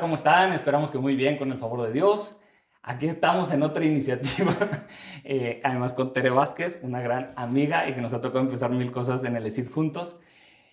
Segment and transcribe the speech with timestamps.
[0.00, 0.52] ¿cómo están?
[0.54, 2.40] Esperamos que muy bien, con el favor de Dios.
[2.82, 4.56] Aquí estamos en otra iniciativa,
[5.24, 8.90] eh, además con Tere Vázquez, una gran amiga y que nos ha tocado empezar mil
[8.90, 10.18] cosas en el ESID juntos.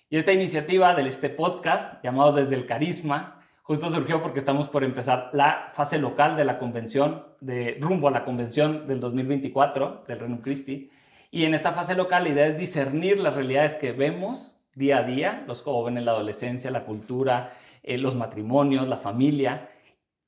[0.10, 4.86] Y esta iniciativa de este podcast, llamado Desde el Carisma, justo surgió porque estamos por
[4.86, 10.20] empezar la fase local de la convención, de rumbo a la convención del 2024 del
[10.20, 10.89] Reino Christi.
[11.32, 15.04] Y en esta fase local la idea es discernir las realidades que vemos día a
[15.04, 17.51] día, los jóvenes, la adolescencia, la cultura,
[17.87, 19.69] eh, los matrimonios, la familia,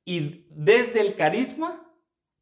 [0.05, 1.83] y desde el carisma,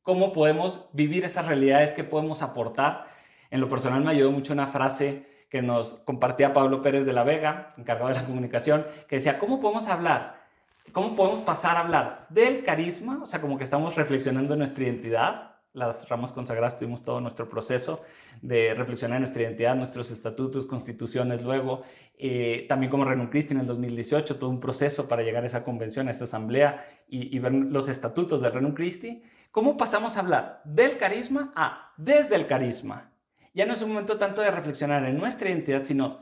[0.04, 3.08] cómo podemos vivir esas realidades que podemos aportar.
[3.50, 7.24] En lo personal me ayudó mucho una frase que nos compartía Pablo Pérez de la
[7.24, 10.46] Vega, encargado de la comunicación, que decía, ¿cómo podemos hablar?
[10.92, 13.20] ¿Cómo podemos pasar a hablar del carisma?
[13.22, 15.47] O sea, como que estamos reflexionando nuestra identidad,
[15.78, 18.02] las ramas consagradas tuvimos todo nuestro proceso
[18.42, 21.84] de reflexionar en nuestra identidad, nuestros estatutos, constituciones luego,
[22.18, 25.64] eh, también como Renun Christi en el 2018, todo un proceso para llegar a esa
[25.64, 29.22] convención, a esa asamblea y, ver los estatutos del Renun Christi.
[29.52, 33.14] ¿Cómo pasamos a hablar del carisma a desde el carisma?
[33.54, 36.22] Ya no es un momento tanto de reflexionar en nuestra identidad, sino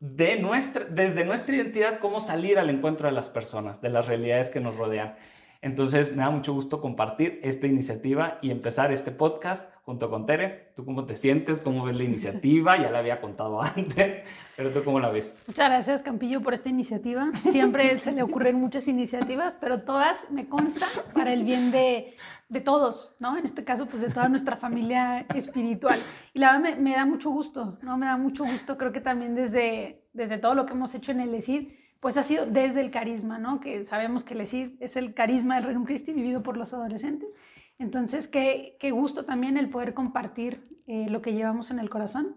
[0.00, 4.50] de nuestra, desde nuestra identidad cómo salir al encuentro de las personas, de las realidades
[4.50, 5.14] que nos rodean.
[5.62, 10.72] Entonces me da mucho gusto compartir esta iniciativa y empezar este podcast junto con Tere.
[10.74, 11.58] ¿Tú cómo te sientes?
[11.58, 12.78] ¿Cómo ves la iniciativa?
[12.78, 15.36] Ya la había contado antes, pero ¿tú cómo la ves?
[15.46, 17.30] Muchas gracias Campillo por esta iniciativa.
[17.34, 22.16] Siempre se le ocurren muchas iniciativas, pero todas me consta para el bien de,
[22.48, 23.36] de todos, ¿no?
[23.36, 25.98] En este caso, pues de toda nuestra familia espiritual.
[26.32, 27.98] Y la verdad me, me, da mucho gusto, ¿no?
[27.98, 31.20] Me da mucho gusto, creo que también desde, desde todo lo que hemos hecho en
[31.20, 31.68] el ESID,
[32.00, 33.60] pues ha sido desde el carisma, ¿no?
[33.60, 37.36] Que sabemos que el ESID es el carisma del Reino Christi vivido por los adolescentes.
[37.78, 42.36] Entonces, qué, qué gusto también el poder compartir eh, lo que llevamos en el corazón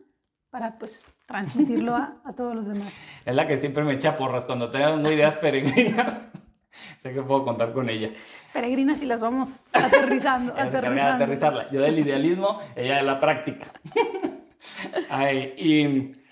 [0.50, 2.94] para, pues, transmitirlo a, a, todos los demás.
[3.26, 6.30] Es la que siempre me echa porras cuando tengo ideas peregrinas.
[6.98, 8.10] sé que puedo contar con ella.
[8.54, 10.54] Peregrinas y las vamos aterrizando.
[10.58, 11.16] aterrizando.
[11.16, 11.70] aterrizarla.
[11.72, 13.68] Yo del idealismo, ella de la práctica.
[15.10, 16.23] Ay, y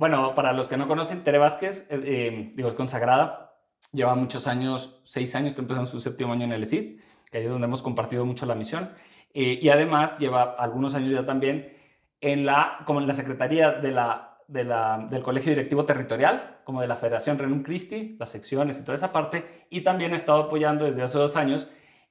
[0.00, 3.54] bueno, para los que no conocen, Tere Vázquez, eh, eh, digo, es consagrada,
[3.92, 6.98] lleva muchos años, seis años, está empezando su séptimo año en el ESID,
[7.30, 8.94] que ahí es donde hemos compartido mucho la misión,
[9.34, 11.76] eh, y además lleva algunos años ya también
[12.22, 17.62] en la, como en la Secretaría del Colegio Directivo Territorial, como de la Federación Renum
[17.62, 21.36] Christi, las secciones y toda esa parte, y también ha estado apoyando desde hace dos
[21.36, 21.68] años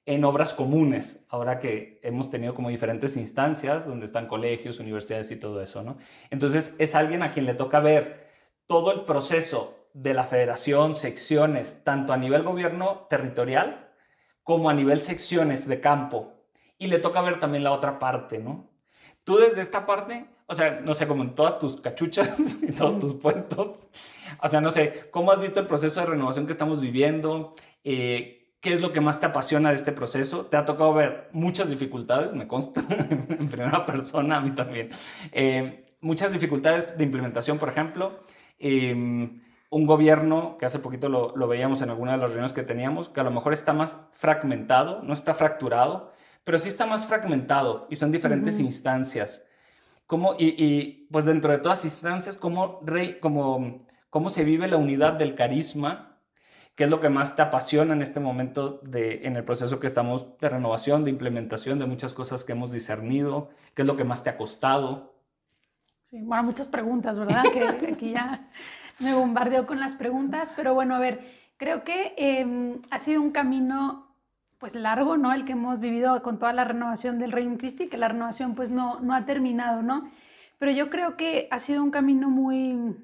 [0.09, 5.36] en obras comunes, ahora que hemos tenido como diferentes instancias donde están colegios, universidades y
[5.36, 5.97] todo eso, ¿no?
[6.31, 8.28] Entonces es alguien a quien le toca ver
[8.66, 13.92] todo el proceso de la federación, secciones, tanto a nivel gobierno territorial
[14.42, 16.34] como a nivel secciones de campo.
[16.80, 18.68] Y le toca ver también la otra parte, ¿no?
[19.24, 22.98] Tú desde esta parte, o sea, no sé, como en todas tus cachuchas y todos
[22.98, 23.90] tus puestos,
[24.42, 27.53] o sea, no sé, ¿cómo has visto el proceso de renovación que estamos viviendo?
[27.84, 30.46] Eh, ¿Qué es lo que más te apasiona de este proceso?
[30.47, 34.90] Te ha tocado ver muchas dificultades, me consta, en primera persona, a mí también.
[35.31, 38.19] Eh, muchas dificultades de implementación, por ejemplo.
[38.58, 42.64] Em, un gobierno, que hace poquito lo, lo, veíamos en alguna de las reuniones que
[42.64, 46.12] teníamos, que a lo mejor está más fragmentado, no está fracturado,
[46.44, 49.46] pero sí está más fragmentado y son diferentes instancias.
[50.06, 54.78] ¿Cómo, y, y, pues dentro de todas instancias, ¿cómo, rey, cómo, cómo se vive la
[54.78, 56.09] unidad del carisma
[56.79, 59.88] ¿Qué es lo que más te apasiona en este momento de, en el proceso que
[59.88, 63.50] estamos de renovación, de implementación de muchas cosas que hemos discernido?
[63.73, 65.13] ¿Qué es lo que más te ha costado?
[66.03, 67.44] Sí, bueno, muchas preguntas, ¿verdad?
[67.51, 68.47] que aquí ya
[69.00, 71.19] me bombardeo con las preguntas, pero bueno, a ver,
[71.57, 74.16] creo que eh, ha sido un camino
[74.57, 75.34] pues largo, ¿no?
[75.34, 78.72] El que hemos vivido con toda la renovación del Reino Christi, que la renovación pues
[78.72, 80.09] no, no ha terminado, ¿no?
[80.59, 82.95] Pero yo creo que ha sido un camino muy,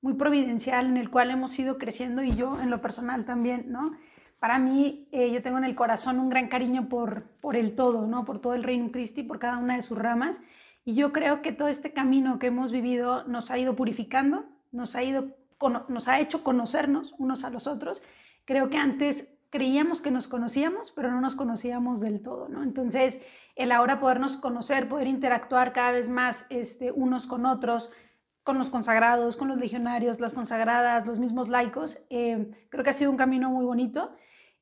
[0.00, 3.92] muy providencial en el cual hemos ido creciendo y yo en lo personal también, ¿no?
[4.38, 8.06] Para mí, eh, yo tengo en el corazón un gran cariño por, por el todo,
[8.06, 8.24] ¿no?
[8.24, 10.42] Por todo el Reino Christi, por cada una de sus ramas.
[10.84, 14.94] Y yo creo que todo este camino que hemos vivido nos ha ido purificando, nos
[14.94, 15.34] ha, ido,
[15.88, 18.02] nos ha hecho conocernos unos a los otros.
[18.44, 22.62] Creo que antes creíamos que nos conocíamos, pero no nos conocíamos del todo, ¿no?
[22.62, 23.22] Entonces,
[23.56, 27.90] el ahora podernos conocer, poder interactuar cada vez más este, unos con otros,
[28.46, 31.98] con los consagrados, con los legionarios, las consagradas, los mismos laicos.
[32.10, 34.14] Eh, creo que ha sido un camino muy bonito.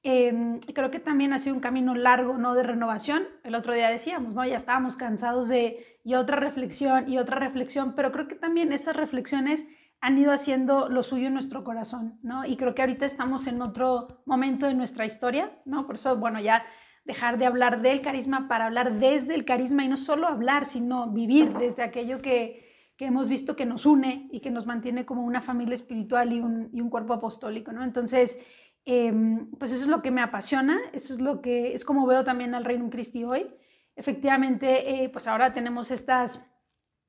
[0.03, 2.55] Eh, creo que también ha sido un camino largo, ¿no?
[2.55, 3.25] De renovación.
[3.43, 4.43] El otro día decíamos, ¿no?
[4.47, 8.97] Ya estábamos cansados de y otra reflexión y otra reflexión, pero creo que también esas
[8.97, 9.67] reflexiones
[10.01, 12.47] han ido haciendo lo suyo en nuestro corazón, ¿no?
[12.47, 15.87] Y creo que ahorita estamos en otro momento de nuestra historia, ¿no?
[15.87, 16.65] Por eso, bueno, ya
[17.05, 21.11] dejar de hablar del carisma para hablar desde el carisma y no solo hablar, sino
[21.11, 22.65] vivir desde aquello que,
[22.97, 26.41] que hemos visto que nos une y que nos mantiene como una familia espiritual y
[26.41, 27.83] un, cuerpo apostólico, ¿no?
[27.83, 28.39] Entonces,
[28.87, 32.23] Em, pues eso es lo que me apasiona, eso es lo que es como veo
[32.23, 33.51] también al Reino Christi hoy.
[33.97, 36.45] Efectivamente, eh, pues ahora tenemos estas,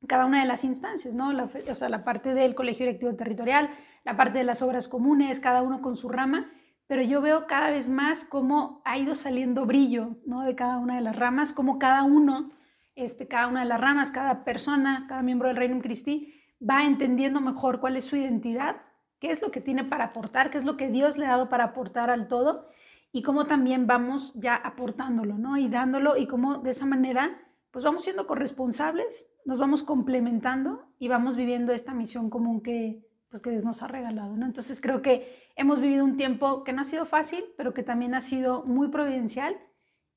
[0.08, 1.34] cada una de las instancias, ¿no?
[1.34, 3.70] La, o sea, la parte del colegio directivo territorial,
[4.06, 6.50] la parte de las obras comunes, cada uno con su rama,
[6.88, 10.44] pero yo veo cada vez más cómo ha ido saliendo brillo, ¿no?
[10.44, 12.52] De cada una de las ramas, cómo cada uno,
[12.96, 17.42] este, cada una de las ramas, cada persona, cada miembro del Reino Christi va entendiendo
[17.42, 18.78] mejor cuál es su identidad
[19.20, 21.50] qué es lo que tiene para aportar, qué es lo que Dios le ha dado
[21.50, 22.70] para aportar al todo
[23.12, 25.58] y cómo también vamos ya aportándolo, ¿no?
[25.58, 31.10] Y dándolo y cómo de esa manera pues vamos siendo corresponsables, nos vamos complementando y
[31.10, 34.46] vamos viviendo esta misión común que pues que Dios nos ha regalado, ¿no?
[34.46, 38.14] Entonces creo que hemos vivido un tiempo que no ha sido fácil, pero que también
[38.16, 39.58] ha sido muy providencial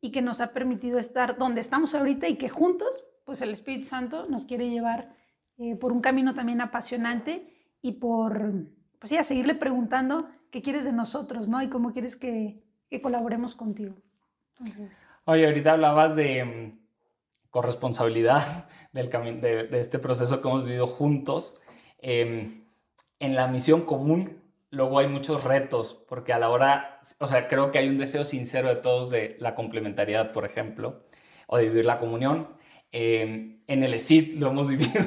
[0.00, 3.86] y que nos ha permitido estar donde estamos ahorita y que juntos, pues el Espíritu
[3.86, 5.14] Santo nos quiere llevar
[5.58, 7.52] eh, por un camino también apasionante
[7.82, 8.52] y por
[8.98, 11.62] pues sí, a seguirle preguntando qué quieres de nosotros, ¿no?
[11.62, 12.62] Y cómo quieres que,
[13.02, 13.94] colaboremos contigo.
[15.24, 16.78] Oye, ahorita hablabas de mm,
[17.50, 21.60] corresponsabilidad del de, de, este proceso que hemos vivido juntos.
[22.00, 22.64] Em,
[23.20, 27.70] en la misión común, luego hay muchos retos, porque a la hora, o sea, creo
[27.70, 31.04] que hay un deseo sincero de todos de la complementariedad, por ejemplo,
[31.46, 32.48] o de vivir la comunión.
[32.92, 35.04] Em, en el ESID lo hemos vivido,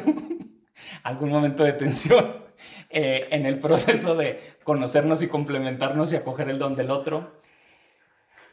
[1.04, 2.46] algún momento de tensión
[2.90, 7.40] eh, en el proceso de conocernos y complementarnos y acoger el don del otro.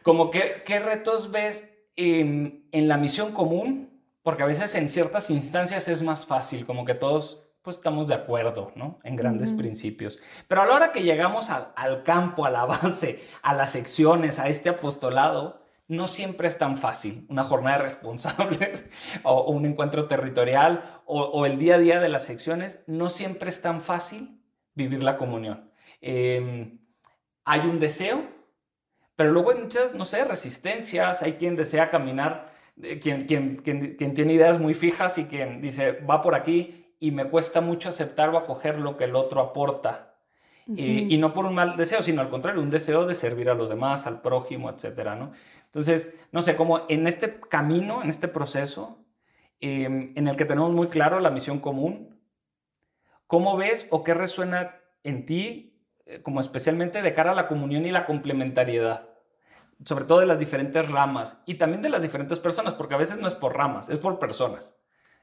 [0.02, 1.69] Como ¿Qué retos ves
[1.99, 4.00] en, la misión común?
[4.22, 8.15] Porque a veces en ciertas instancias es más fácil, como que todos pues estamos de
[8.15, 8.99] acuerdo, ¿no?
[9.05, 10.19] En grandes principios.
[10.49, 14.38] Pero a la hora que llegamos al, al campo, a la base, a las secciones,
[14.38, 17.26] a este apostolado, no siempre es tan fácil.
[17.29, 18.88] Una jornada de responsables
[19.23, 23.61] o, un encuentro territorial o, el día a día de las secciones, no siempre es
[23.61, 24.41] tan fácil
[24.75, 25.70] vivir la comunión.
[26.00, 26.79] Em,
[27.44, 28.31] hay un deseo,
[29.15, 31.23] pero luego hay muchas, no sé, resistencias.
[31.23, 32.50] Hay quien desea caminar,
[32.82, 36.87] eh, quien, quien, quien, quien tiene ideas muy fijas y quien dice, va por aquí
[37.00, 40.08] y me cuesta mucho aceptar o acoger lo que el otro aporta
[40.76, 43.70] y no por un mal deseo, sino al contrario, un deseo de servir a los
[43.70, 45.32] demás, al prójimo, etcétera, ¿no?
[45.64, 48.98] Entonces, no sé, como en este camino, en este proceso,
[49.60, 52.20] em, en el que tenemos muy claro la misión común,
[53.26, 57.86] ¿cómo ves o qué resuena en ti, eh, como especialmente de cara a la comunión
[57.86, 59.08] y la complementariedad?
[59.86, 63.16] Sobre todo de las diferentes ramas y también de las diferentes personas, porque a veces
[63.16, 64.76] no es por ramas, es por personas.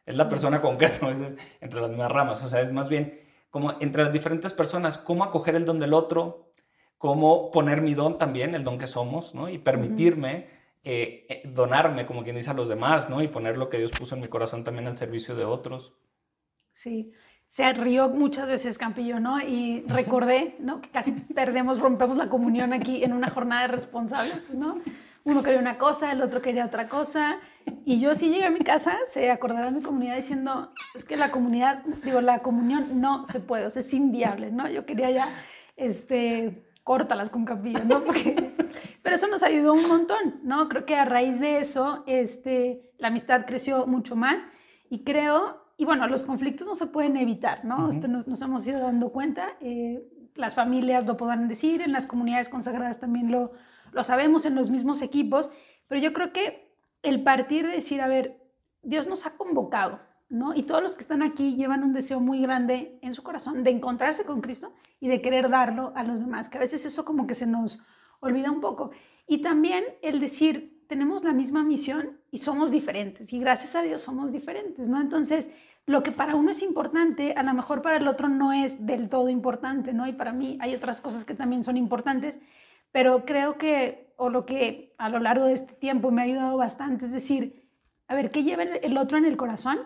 [0.06, 2.44] Es la persona concreta, a veces entre las mismas ramas.
[2.44, 5.94] O sea, es más bien como entre las diferentes personas, cómo acoger el don del
[5.94, 6.52] otro,
[6.98, 9.48] cómo poner mi don también, el don que somos, ¿no?
[9.48, 10.50] Y permitirme
[10.84, 13.22] eh, eh, donarme, como quien dice, a los demás, ¿no?
[13.22, 15.94] Y poner lo que Dios puso en mi corazón también al servicio de otros.
[16.70, 17.14] Sí,
[17.48, 19.40] se rió muchas veces Campillo, ¿no?
[19.40, 20.82] Y recordé, ¿no?
[20.82, 24.82] Que casi perdemos, rompemos la comunión aquí en una jornada de responsables, ¿no?
[25.26, 27.40] Uno quería una cosa, el otro quería otra cosa.
[27.84, 31.32] Y yo sí llegué a mi casa, se acordará mi comunidad diciendo, es que la
[31.32, 34.70] comunidad, digo, la comunión no se puede, o sea, es inviable, ¿no?
[34.70, 35.28] Yo quería ya,
[35.78, 38.04] este, córtalas con capillo, ¿no?
[38.04, 38.56] Porque,
[39.02, 40.70] pero eso nos ayudó un montón, ¿no?
[40.70, 44.46] Creo que a raíz de eso, este, la amistad creció mucho más
[44.92, 47.90] y creo, y bueno, los conflictos no se pueden evitar, ¿no?
[47.90, 52.48] Esto nos, hemos ido dando cuenta, eh, las familias lo podrán decir, en las comunidades
[52.48, 53.54] consagradas también lo,
[53.96, 55.50] lo sabemos en los mismos equipos,
[55.88, 56.70] pero yo creo que
[57.02, 58.38] el partir de decir, a ver,
[58.84, 60.54] Dios nos ha convocado, ¿no?
[60.54, 63.72] Y todos los que están aquí llevan un deseo muy grande en su corazón de
[63.72, 67.26] encontrarse con Cristo y de querer darlo a los demás, que a veces eso como
[67.26, 67.80] que se nos
[68.20, 68.92] olvida un poco.
[69.28, 74.02] Y también el decir, tenemos la misma misión y somos diferentes, y gracias a Dios
[74.02, 75.00] somos diferentes, ¿no?
[75.00, 75.52] Entonces,
[75.86, 79.08] lo que para uno es importante, a lo mejor para el otro no es del
[79.08, 80.06] todo importante, ¿no?
[80.06, 82.42] Y para mí hay otras cosas que también son importantes,
[82.96, 86.56] pero creo que, o lo que a lo largo de este tiempo me ha ayudado
[86.56, 87.70] bastante, es decir,
[88.08, 89.80] a ver, ¿qué lleva el otro en el corazón?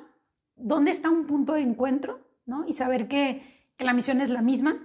[0.55, 2.19] ¿Dónde está un punto de encuentro?
[2.45, 2.67] ¿no?
[2.67, 4.77] Y saber que, que la misión es la misma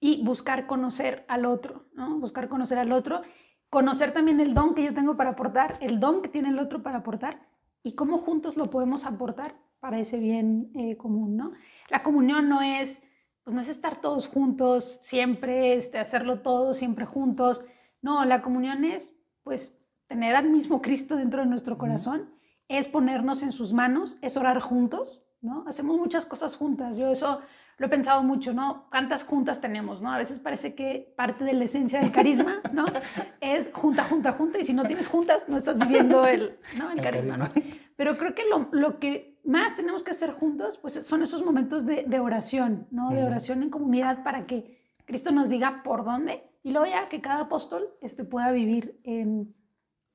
[0.00, 2.18] y buscar conocer al otro, ¿no?
[2.18, 3.22] Buscar conocer al otro,
[3.70, 6.82] conocer también el don que yo tengo para aportar, el don que tiene el otro
[6.82, 7.46] para aportar
[7.84, 11.52] y cómo juntos lo podemos aportar para ese bien eh, común, ¿no?
[11.88, 13.04] La comunión no es
[13.48, 17.64] pues no es estar todos juntos, siempre este, hacerlo todo, siempre juntos.
[18.02, 22.28] No, la comunión es pues tener al mismo Cristo dentro de nuestro corazón,
[22.68, 25.64] es ponernos en sus manos, es orar juntos, ¿no?
[25.66, 26.98] Hacemos muchas cosas juntas.
[26.98, 27.40] Yo eso
[27.78, 28.86] lo he pensado mucho, ¿no?
[28.90, 30.12] ¿Cuántas juntas tenemos, no?
[30.12, 32.86] A veces parece que parte de la esencia del carisma, ¿no?
[33.40, 36.90] Es junta, junta, junta, y si no tienes juntas, no estás viviendo el, ¿no?
[36.90, 37.50] el, carisma.
[37.96, 41.86] Pero creo que lo, lo que más tenemos que hacer juntos, pues son esos momentos
[41.86, 43.10] de, oración, ¿no?
[43.10, 47.20] De oración en comunidad para que Cristo nos diga por dónde y luego ya que
[47.20, 49.00] cada apóstol este, pueda vivir,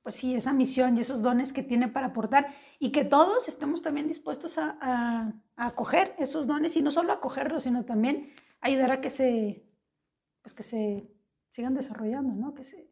[0.04, 3.82] pues sí, esa misión y esos dones que tiene para aportar y que todos estemos
[3.82, 9.02] también dispuestos a, a, acoger esos dones y no solo acogerlos, sino también ayudar a
[9.02, 9.64] que se,
[10.42, 11.10] pues que se
[11.50, 12.54] sigan desarrollando, ¿no?
[12.54, 12.90] Que se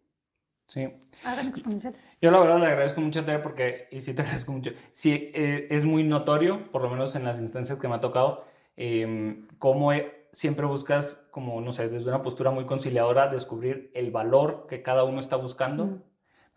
[0.67, 0.87] sí.
[1.25, 1.99] hagan exponenciales.
[2.21, 5.31] Yo la verdad le agradezco mucho a Tere porque, y sí te agradezco mucho, sí
[5.33, 8.45] eh, es muy notorio, por lo menos en las instancias que me ha tocado,
[8.77, 9.91] eh, cómo
[10.31, 15.03] siempre buscas, como, no sé, desde una postura muy conciliadora, descubrir el valor que cada
[15.03, 16.01] uno está buscando.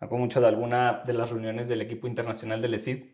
[0.05, 3.05] Me acuerdo mucho de alguna de las reuniones del equipo internacional del ESID,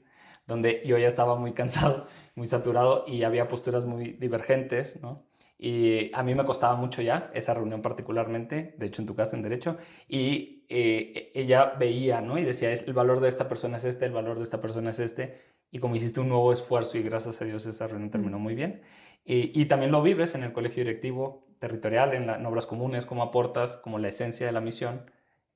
[0.45, 2.05] donde yo ya estaba muy cansado,
[2.35, 5.25] muy saturado y había posturas muy divergentes, ¿no?
[5.57, 9.37] Y a mí me costaba mucho ya esa reunión particularmente, de hecho en tu casa
[9.37, 9.77] en derecho,
[10.09, 12.37] y eh, ella veía, ¿no?
[12.37, 14.99] Y decía, el valor de esta persona es este, el valor de esta persona es
[14.99, 15.39] este,
[15.71, 18.81] y como hiciste un nuevo esfuerzo y gracias a Dios esa reunión terminó muy bien.
[19.23, 23.77] Y, también lo vives en el colegio directivo territorial, en, en, obras comunes, cómo aportas
[23.77, 25.05] como la esencia de la misión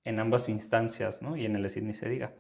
[0.06, 1.36] en ambas instancias, ¿no?
[1.36, 2.34] Y en el ESID ni se diga.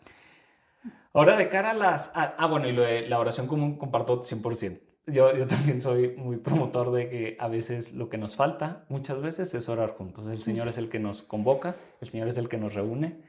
[1.14, 2.12] Ahora de cara a las...
[2.16, 4.80] ah, bueno, y lo de la oración común comparto 100%.
[5.08, 9.22] Yo, yo también soy muy promotor de que a veces lo que nos falta, muchas
[9.22, 10.26] veces, es orar juntos.
[10.26, 13.22] El Señor es el que nos convoca, el Señor es el que nos reúne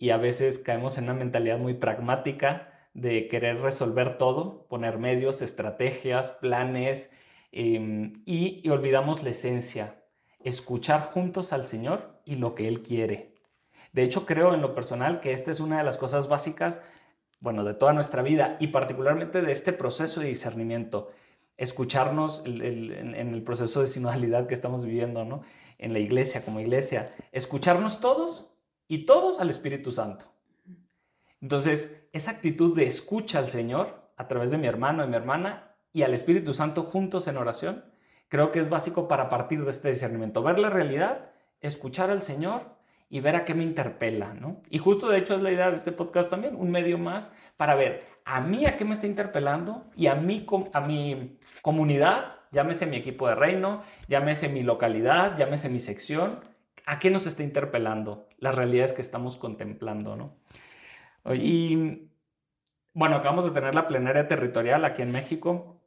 [0.00, 5.42] y a veces caemos en una mentalidad muy pragmática de querer resolver todo, poner medios,
[5.42, 7.10] estrategias, planes
[7.52, 10.02] em, y, y olvidamos la esencia,
[10.42, 13.34] escuchar juntos al Señor y lo que Él quiere.
[13.92, 16.80] De hecho, creo en lo personal que esta es una de las cosas básicas
[17.40, 21.10] bueno, de toda nuestra vida y particularmente de este proceso de discernimiento,
[21.56, 25.42] escucharnos en, el proceso de sinodalidad que estamos viviendo, ¿no?
[25.78, 28.52] En la iglesia, como iglesia, escucharnos todos
[28.88, 30.26] y todos al Espíritu Santo.
[31.40, 35.74] Entonces, esa actitud de escucha al Señor a través de mi hermano y mi hermana
[35.92, 37.84] y al Espíritu Santo juntos en oración,
[38.28, 41.30] creo que es básico para partir de este discernimiento, ver la realidad,
[41.60, 42.79] escuchar al Señor
[43.12, 44.62] y ver a qué me interpela, ¿no?
[44.70, 47.74] Y justo de hecho es la idea de este podcast también, un medio más para
[47.74, 52.86] ver a mí a qué me está interpelando y a mí, a mi comunidad, llámese
[52.86, 56.38] mi equipo de reino, llámese mi localidad, llámese mi sección,
[56.86, 60.36] a qué nos está interpelando las realidades que estamos contemplando, ¿no?
[61.34, 62.10] Y
[62.94, 65.82] bueno, acabamos de tener la plenaria territorial aquí en México.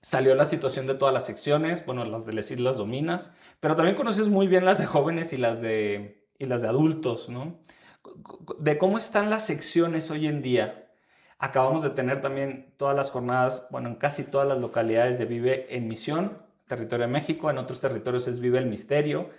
[0.00, 3.96] Salió la situación de todas las secciones, bueno, las de las Islas Dominas, pero también
[3.96, 7.60] conoces muy bien las de jóvenes y las de y las de adultos, ¿no?
[8.58, 10.90] De cómo están las secciones hoy en día.
[11.38, 15.74] Acabamos de tener también todas las jornadas, bueno, en casi todas las localidades de Vive
[15.76, 19.30] en Misión, territorio de México, en otros territorios es Vive el Misterio,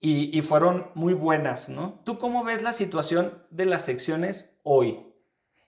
[0.00, 2.00] y, y fueron muy buenas, ¿no?
[2.04, 5.12] ¿Tú cómo ves la situación de las secciones hoy?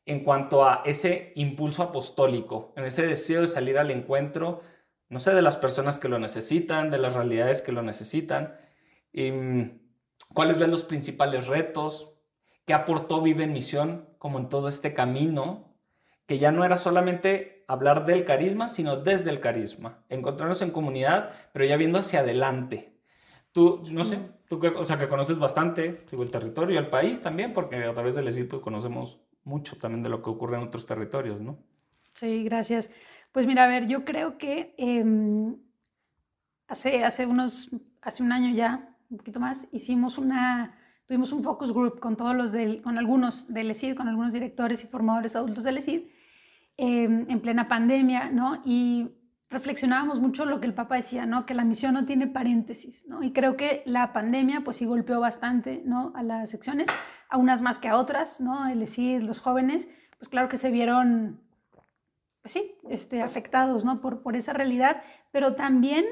[0.07, 4.63] en cuanto a ese impulso apostólico, en ese deseo de salir al encuentro,
[5.09, 8.57] no sé, de las personas que lo necesitan, de las realidades que lo necesitan.
[9.13, 9.81] Y, mm,
[10.33, 12.13] ¿Cuáles ven los principales retos?
[12.65, 15.75] ¿Qué aportó Vive en Misión como en todo este camino?
[16.27, 20.05] Que ya no era solamente hablar del carisma, sino desde el carisma.
[20.09, 22.95] Encontrarnos en comunidad, pero ya viendo hacia adelante.
[23.53, 27.53] Tú, no sé, tú que, o sea, que conoces bastante el territorio, el país también,
[27.53, 30.87] porque a través del ESID pues, conocemos mucho también de lo que ocurre en otros
[30.87, 31.59] territorios, ¿no?
[32.15, 32.91] Sí, gracias.
[33.33, 35.57] Pues mira, a ver, yo creo que em,
[36.67, 40.75] hace, hace unos, hace un año ya, un poquito más, hicimos una,
[41.07, 44.83] tuvimos un focus group con todos los del, con algunos del ESID, con algunos directores
[44.83, 46.03] y formadores adultos del ESID,
[46.77, 48.61] em, en plena pandemia, ¿no?
[48.65, 49.13] Y
[49.51, 51.47] reflexionábamos mucho lo que el Papa decía, ¿no?
[51.47, 53.23] Que la misión no tiene paréntesis, ¿no?
[53.23, 56.13] Y creo que la pandemia, pues sí golpeó bastante, ¿no?
[56.17, 56.89] A las secciones,
[57.29, 58.67] a unas más que a otras, ¿no?
[58.67, 61.41] El ESID, los jóvenes, pues claro que se vieron,
[62.43, 64.01] pues sí, este, afectados, ¿no?
[64.01, 66.05] Por, por esa realidad, pero también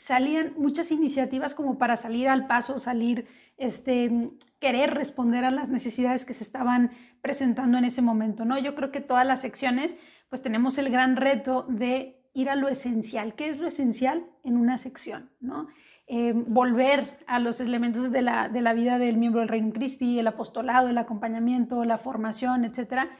[0.00, 3.28] salían muchas iniciativas como para salir al paso, salir,
[3.58, 6.90] este, querer responder a las necesidades que se estaban
[7.20, 8.58] presentando en ese momento, ¿no?
[8.58, 9.98] Yo creo que todas las secciones,
[10.30, 13.34] pues tenemos el gran reto de ir a lo esencial.
[13.34, 15.68] ¿Qué es lo esencial en una sección, no?
[16.06, 20.18] Eh, volver a los elementos de la, de la vida del miembro del Reino Christi,
[20.18, 23.10] el apostolado, el acompañamiento, la formación, etcétera.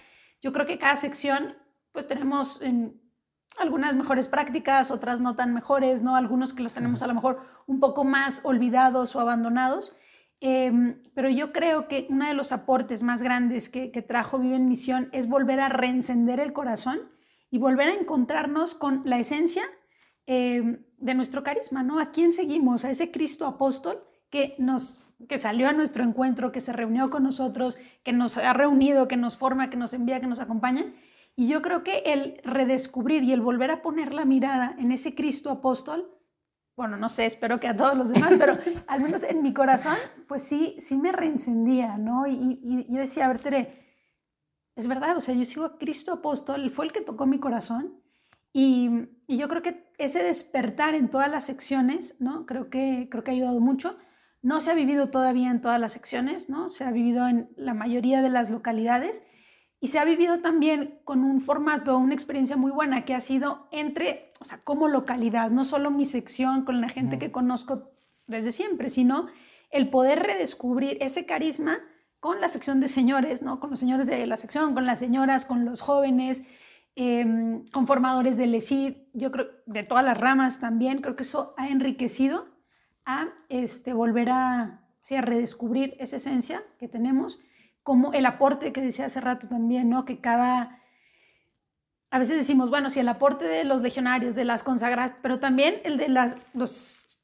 [0.41, 1.53] Yo creo que cada sección,
[1.93, 2.99] pues tenemos en,
[3.61, 6.17] algunas mejores prácticas, otras no tan mejores, ¿no?
[6.17, 9.97] Algunos que los tenemos a lo mejor un poco más olvidados o abandonados.
[10.41, 14.69] Em, pero yo creo que uno de los aportes más grandes que, trajo Vive en
[14.69, 17.01] Misión es volver a reencender el corazón
[17.51, 19.63] y volver a encontrarnos con la esencia
[20.27, 22.01] em, de nuestro carisma, ¿no?
[22.01, 22.85] ¿A quién seguimos?
[22.85, 27.25] A ese Cristo apóstol que nos que salió a nuestro encuentro, que se reunió con
[27.25, 30.95] nosotros, que nos ha reunido, que nos forma, que nos envía, que nos acompaña
[31.41, 35.15] y yo creo que el redescubrir y el volver a poner la mirada en ese
[35.15, 36.11] Cristo apóstol,
[36.77, 38.53] bueno, no sé, espero que a todos los demás, pero
[38.87, 39.97] al menos en mi corazón,
[40.29, 42.27] pues sí, sí me reencendía, ¿no?
[42.27, 43.87] Y, yo decía, a ver, Tere,
[44.77, 48.03] es verdad, o sea, yo sigo a Cristo apóstol, fue el que tocó mi corazón.
[48.53, 48.91] Y,
[49.27, 52.45] y, yo creo que ese despertar en todas las secciones, ¿no?
[52.45, 53.97] Creo que, creo que ha ayudado mucho.
[54.43, 56.71] No se ha vivido todavía en todas las secciones, ¿no?
[56.71, 59.23] Se ha vivido en la mayoría de las localidades
[59.81, 63.67] y se ha vivido también con un formato, una experiencia muy buena que ha sido
[63.71, 67.91] entre, o sea, como localidad, no solo mi sección con la gente que conozco
[68.27, 69.29] desde siempre, sino
[69.71, 71.79] el poder redescubrir ese carisma
[72.21, 73.59] con la sección de señores, ¿no?
[73.59, 76.43] Con los señores de la sección, con las señoras, con los jóvenes,
[76.95, 81.55] em, con formadores del ESID, yo creo, de todas las ramas también, creo que eso
[81.57, 82.47] ha enriquecido
[83.07, 87.39] a este, volver a, a redescubrir esa esencia que tenemos
[87.83, 90.05] como el aporte que decía hace rato también, ¿no?
[90.05, 90.83] Que cada...
[92.11, 95.77] A veces decimos, bueno, si el aporte de los legionarios, de las consagradas, pero también
[95.85, 96.37] el de, las,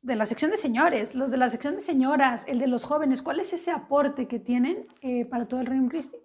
[0.02, 3.20] de la sección de señores, los de la sección de señoras, el de los jóvenes,
[3.20, 6.16] ¿cuál es ese aporte que tienen eh, para todo el Reino Cristi?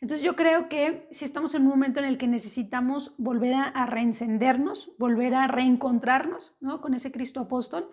[0.00, 3.64] Entonces yo creo que si estamos en un momento en el que necesitamos volver a,
[3.64, 6.80] a reencendernos, volver a reencontrarnos ¿no?
[6.80, 7.90] con ese Cristo apóstol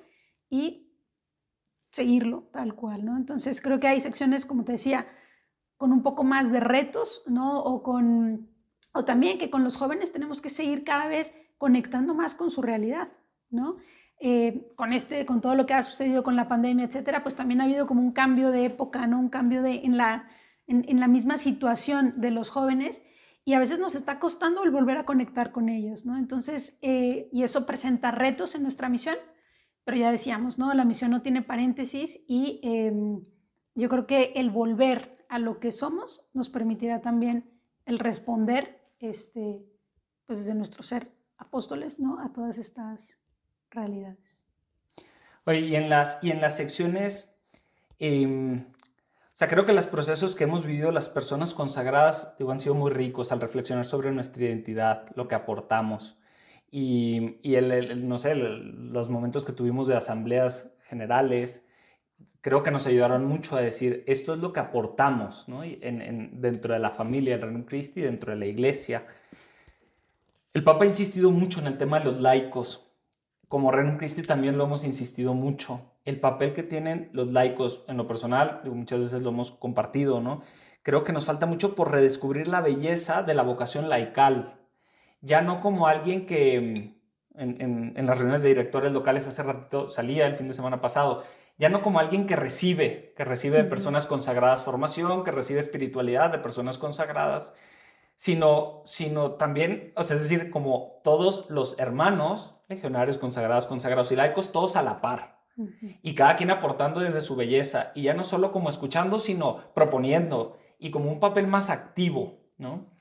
[0.50, 0.94] y
[1.94, 3.16] seguirlo tal cual, ¿no?
[3.16, 5.08] Entonces creo que hay secciones, como te decía,
[5.84, 7.60] con un poco más de retos, ¿no?
[7.60, 8.48] O, con,
[8.94, 12.62] o también que con los jóvenes tenemos que seguir cada vez conectando más con su
[12.62, 13.12] realidad,
[13.50, 13.75] ¿no?
[14.22, 17.60] Eh, con, este, con todo lo que ha sucedido con la pandemia, etcétera, pues también
[17.60, 19.20] ha habido como un cambio de época, ¿no?
[19.20, 20.30] Un cambio de, en, la,
[20.68, 23.04] en, la misma situación de los jóvenes
[23.44, 26.18] y a veces nos está costando el volver a conectar con ellos, ¿no?
[26.18, 29.18] Entonces, eh, y eso presenta retos en nuestra misión,
[29.84, 30.74] pero ya decíamos, ¿no?
[30.74, 33.20] La misión no tiene paréntesis y em,
[33.75, 37.50] yo creo que el volver a lo que somos nos permitirá también
[37.88, 39.66] el responder este,
[40.28, 42.20] pues desde nuestro ser apóstoles ¿no?
[42.20, 43.18] a todas estas
[43.72, 44.44] realidades.
[45.46, 47.36] Oye, y en las, y en las secciones,
[47.98, 52.75] em, o sea, creo que los procesos que hemos vivido las personas consagradas han sido
[52.75, 56.20] muy ricos al reflexionar sobre nuestra identidad, lo que aportamos.
[56.70, 61.66] Y, y el, no sé, los momentos que tuvimos de asambleas generales,
[62.44, 65.64] creo que nos ayudaron mucho a decir, esto es lo que aportamos ¿no?
[65.64, 69.06] en, dentro de la familia, el Reino Christi, dentro de la iglesia.
[70.53, 72.92] El Papa ha insistido mucho en el tema de los laicos.
[73.48, 75.94] Como Reino Christi también lo hemos insistido mucho.
[76.03, 80.42] El papel que tienen los laicos, en lo personal, muchas veces lo hemos compartido, ¿no?
[80.82, 84.60] Creo que nos falta mucho por redescubrir la belleza de la vocación laical.
[85.22, 86.60] Ya no como alguien que
[87.36, 90.82] mm, en, en las reuniones de directores locales hace rato salía el fin de semana
[90.82, 91.24] pasado,
[91.57, 96.31] ya no como alguien que recibe, que recibe de personas consagradas formación, que recibe espiritualidad
[96.31, 97.53] de personas consagradas,
[98.16, 104.16] sino, sino también, o sea, es decir, como todos los hermanos, legionarios, consagrados, consagrados y
[104.16, 105.44] laicos, todos a la par.
[106.01, 110.57] Y cada quien aportando desde su belleza, y ya no solo como escuchando, sino proponiendo,
[110.79, 112.92] y como un papel más activo, ¿no?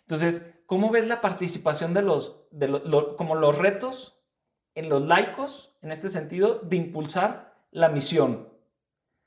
[0.00, 2.80] Entonces, ¿cómo ves la participación de los, de
[3.16, 4.22] como los retos
[4.76, 8.48] en los laicos, en este sentido, de impulsar la misión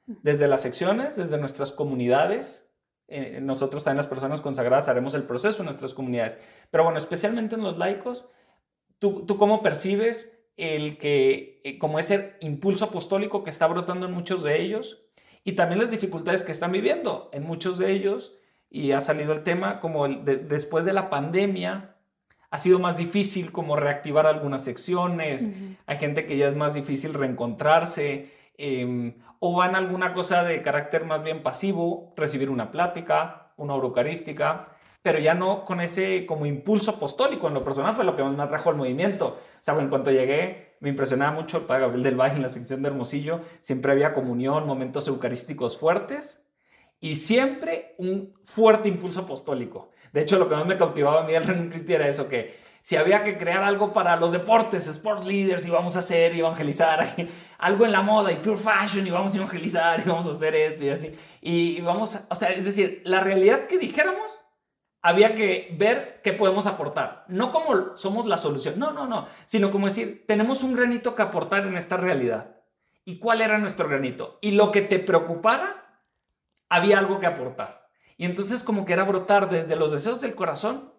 [0.08, 2.68] desde las secciones, desde nuestras comunidades.
[3.08, 6.36] Eh, nosotros también las personas consagradas haremos el proceso en nuestras comunidades.
[6.72, 8.28] Pero bueno, especialmente en los laicos,
[8.98, 14.14] ¿tú, tú cómo percibes el que, eh, como ese impulso apostólico que está brotando en
[14.14, 15.06] muchos de ellos
[15.44, 18.36] y también las dificultades que están viviendo en muchos de ellos?
[18.72, 21.98] Y ha salido el tema como el después de la pandemia,
[22.50, 25.48] ha sido más difícil como reactivar algunas secciones,
[25.86, 30.62] hay gente que ya es más difícil reencontrarse, Em, o van a alguna cosa de
[30.62, 34.68] carácter más bien pasivo, recibir una plática, una eucarística,
[35.02, 37.48] pero ya no con ese como impulso apostólico.
[37.48, 39.28] En lo personal fue lo que más me atrajo al movimiento.
[39.38, 42.50] O sea, en cuanto llegué, me impresionaba mucho el Padre Gabriel del Valle en la
[42.50, 43.40] sección de Hermosillo.
[43.62, 46.46] Siempre había comunión, momentos eucarísticos fuertes
[47.00, 49.92] y siempre un fuerte impulso apostólico.
[50.12, 52.56] De hecho, lo que más me cautivaba a mí del Reino Cristiano era eso, que
[52.82, 57.16] si había que crear algo para los deportes, sports leaders, y vamos a hacer, evangelizar,
[57.58, 60.56] algo en la moda y pure fashion, y vamos a evangelizar, y vamos a hacer
[60.56, 61.16] esto y así.
[61.42, 64.40] Y vamos, a, o sea, es decir, la realidad que dijéramos,
[65.02, 67.26] había que ver qué podemos aportar.
[67.28, 71.22] No como somos la solución, no, no, no, sino como decir, tenemos un granito que
[71.22, 72.58] aportar en esta realidad.
[73.06, 74.38] ¿Y cuál era nuestro granito?
[74.42, 76.04] Y lo que te preocupara,
[76.70, 77.88] había algo que aportar.
[78.18, 80.94] Y entonces como que era brotar desde los deseos del corazón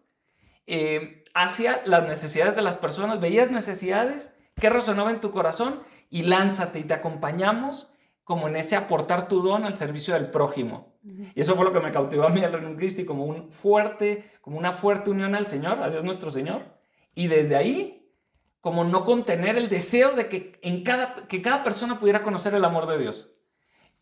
[0.66, 6.22] eh, hacia las necesidades de las personas, veías necesidades, qué resonaba en tu corazón y
[6.22, 7.88] lánzate y te acompañamos
[8.24, 10.94] como en ese aportar tu don al servicio del prójimo.
[11.34, 14.30] Y eso fue lo que me cautivó a mí al Reino Cristi, como un fuerte,
[14.40, 16.62] como una fuerte unión al Señor, a Dios nuestro Señor.
[17.14, 18.08] Y desde ahí,
[18.60, 22.64] como no contener el deseo de que, en cada, que cada persona pudiera conocer el
[22.64, 23.32] amor de Dios.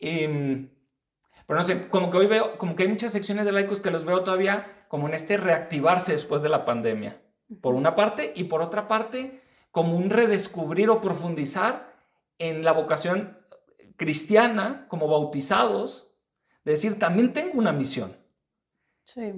[0.01, 0.71] Em,
[1.49, 3.91] pero no sé, como que hoy veo, como que hay muchas secciones de laicos que
[3.91, 7.23] los veo todavía como en este reactivarse después de la pandemia,
[7.63, 11.97] por una parte, y por otra parte, como un redescubrir o profundizar
[12.37, 13.39] en la vocación
[13.97, 16.13] cristiana como bautizados,
[16.67, 18.15] de decir, también tengo una misión.
[19.05, 19.33] Sí.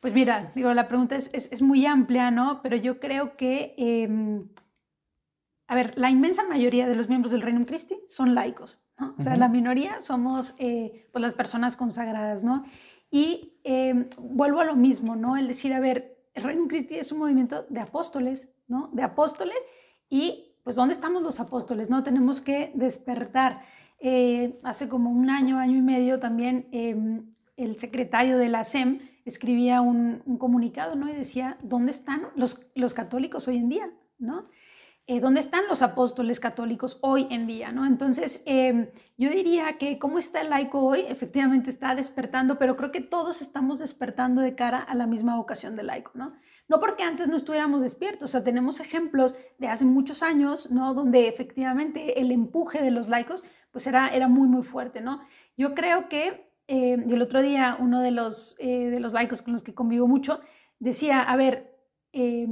[0.00, 2.62] Pues mira, digo, la pregunta es, es, muy amplia, ¿no?
[2.62, 4.48] Pero yo creo que, em,
[5.66, 9.14] a ver, la inmensa mayoría de los miembros del Reino Christi son laicos, ¿no?
[9.18, 12.64] O sea, la minoría somos eh, pues las personas consagradas, ¿no?
[13.10, 15.36] Y em, vuelvo a lo mismo, ¿no?
[15.36, 18.90] El decir, a ver, el Reino Christi es un movimiento de apóstoles, ¿no?
[18.92, 19.66] De apóstoles
[20.08, 21.90] y pues ¿dónde estamos los apóstoles?
[21.90, 22.02] ¿No?
[22.02, 23.62] Tenemos que despertar.
[23.98, 29.00] Eh, hace como un año, año y medio también em, el secretario de la SEM
[29.24, 31.10] escribía un, comunicado, ¿no?
[31.10, 33.90] Y decía, ¿dónde están los, los católicos hoy en día?
[34.18, 34.48] ¿No?
[35.10, 37.72] Eh, ¿Dónde están los apóstoles católicos hoy en día?
[37.72, 37.84] ¿no?
[37.84, 42.92] Entonces, em, yo diría que cómo está el laico hoy, efectivamente está despertando, pero creo
[42.92, 46.34] que todos estamos despertando de cara a la misma vocación del laico, ¿no?
[46.68, 50.94] No porque antes no estuviéramos despiertos, o sea, tenemos ejemplos de hace muchos años, ¿no?
[50.94, 53.42] Donde efectivamente el empuje de los laicos,
[53.72, 55.22] pues era, era muy, muy fuerte, ¿no?
[55.56, 59.54] Yo creo que eh, el otro día uno de los, eh, de los laicos con
[59.54, 60.40] los que convivo mucho
[60.78, 61.76] decía, a ver,
[62.12, 62.46] eh,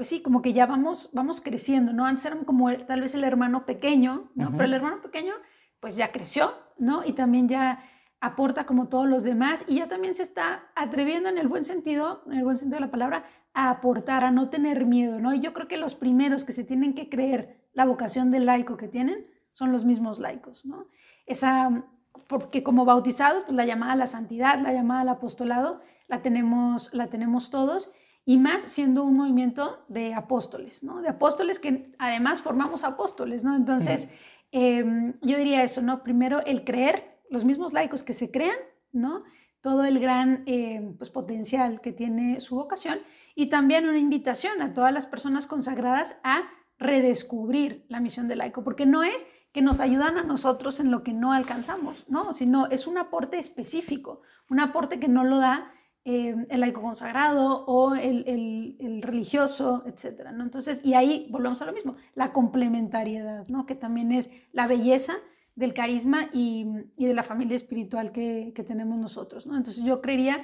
[0.00, 2.06] pues sí, como que ya vamos, vamos creciendo, ¿no?
[2.06, 4.50] Antes eran como tal vez el hermano pequeño, ¿no?
[4.52, 5.34] Pero el hermano pequeño
[5.78, 7.04] pues ya creció, ¿no?
[7.04, 7.84] Y también ya
[8.18, 12.22] aporta como todos los demás y ya también se está atreviendo en el buen sentido,
[12.28, 15.34] en el buen sentido de la palabra, a aportar, a no tener miedo, ¿no?
[15.34, 18.78] Y yo creo que los primeros que se tienen que creer la vocación del laico
[18.78, 20.86] que tienen son los mismos laicos, ¿no?
[21.26, 21.84] Esa,
[22.26, 26.88] porque como bautizados, pues la llamada a la santidad, la llamada al apostolado, la tenemos,
[26.94, 27.92] la tenemos todos,
[28.30, 31.02] y más siendo un movimiento de apóstoles, ¿no?
[31.02, 33.56] De apóstoles que además formamos apóstoles, ¿no?
[33.56, 34.12] Entonces,
[34.52, 36.04] em, yo diría eso, ¿no?
[36.04, 38.54] Primero el creer, los mismos laicos que se crean,
[38.92, 39.24] ¿no?
[39.60, 43.00] Todo el gran em, pues, potencial que tiene su vocación
[43.34, 46.42] y también una invitación a todas las personas consagradas a
[46.78, 51.02] redescubrir la misión del laico, porque no es que nos ayudan a nosotros en lo
[51.02, 52.32] que no alcanzamos, ¿no?
[52.32, 55.72] Sino es un aporte específico, un aporte que no lo da
[56.04, 60.44] eh, el laico consagrado o el, religioso, etcétera, ¿no?
[60.44, 63.66] Entonces, y ahí volvemos a lo mismo, la complementariedad, ¿no?
[63.66, 65.14] Que también es la belleza
[65.56, 69.56] del carisma y, de la familia espiritual que, tenemos nosotros, ¿no?
[69.56, 70.38] Entonces yo creería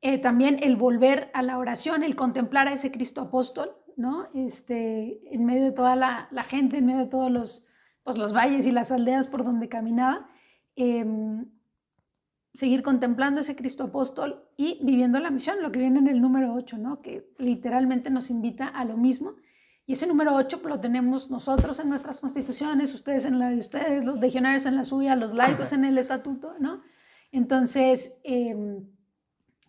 [0.00, 4.28] eh, también el volver a la oración, el contemplar a ese Cristo apóstol, ¿no?
[4.34, 7.64] Este, en medio de toda la, la gente, en medio de todos los
[8.04, 10.28] pues, los valles y las aldeas por donde caminaba,
[10.76, 11.46] em,
[12.54, 16.54] seguir contemplando ese Cristo apóstol y viviendo la misión, lo que viene en el número
[16.54, 17.02] 8, ¿no?
[17.02, 19.34] que literalmente nos invita a lo mismo.
[19.86, 24.04] Y ese número 8 lo tenemos nosotros en nuestras constituciones, ustedes en la de ustedes,
[24.04, 26.80] los legionarios en la suya, los laicos en el estatuto, ¿no?
[27.32, 28.86] Entonces, em,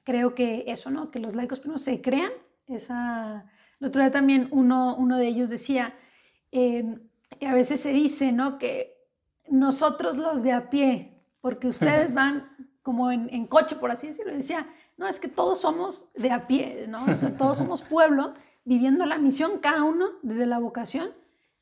[0.04, 1.10] creo que eso, ¿no?
[1.10, 2.32] Que los laicos primero se crean.
[2.68, 3.52] Esa...
[3.82, 5.94] El otro día también uno, uno de ellos decía,
[6.52, 6.98] eh,
[7.40, 8.58] que a veces se dice, ¿no?
[8.58, 8.96] Que
[9.50, 14.68] nosotros los de a pie, porque ustedes van como en, coche, por así decirlo, decía,
[14.96, 17.04] no, es que todos somos de a pie, ¿no?
[17.04, 21.10] O sea, todos somos pueblo viviendo la misión, cada uno desde la vocación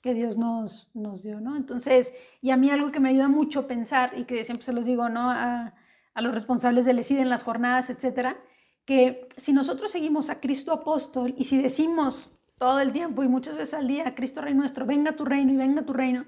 [0.02, 1.56] que Dios nos, nos dio, ¿no?
[1.56, 4.86] Entonces, y a mí algo que me ayuda mucho pensar y que siempre se los
[4.86, 5.32] digo, ¿no?
[5.32, 5.74] A,
[6.16, 8.36] los responsables del ESID en las jornadas, etcétera,
[8.84, 13.56] que si nosotros seguimos a Cristo apóstol y si decimos todo el tiempo y muchas
[13.56, 16.26] veces al día, Cristo Rey nuestro, venga tu reino y venga tu reino.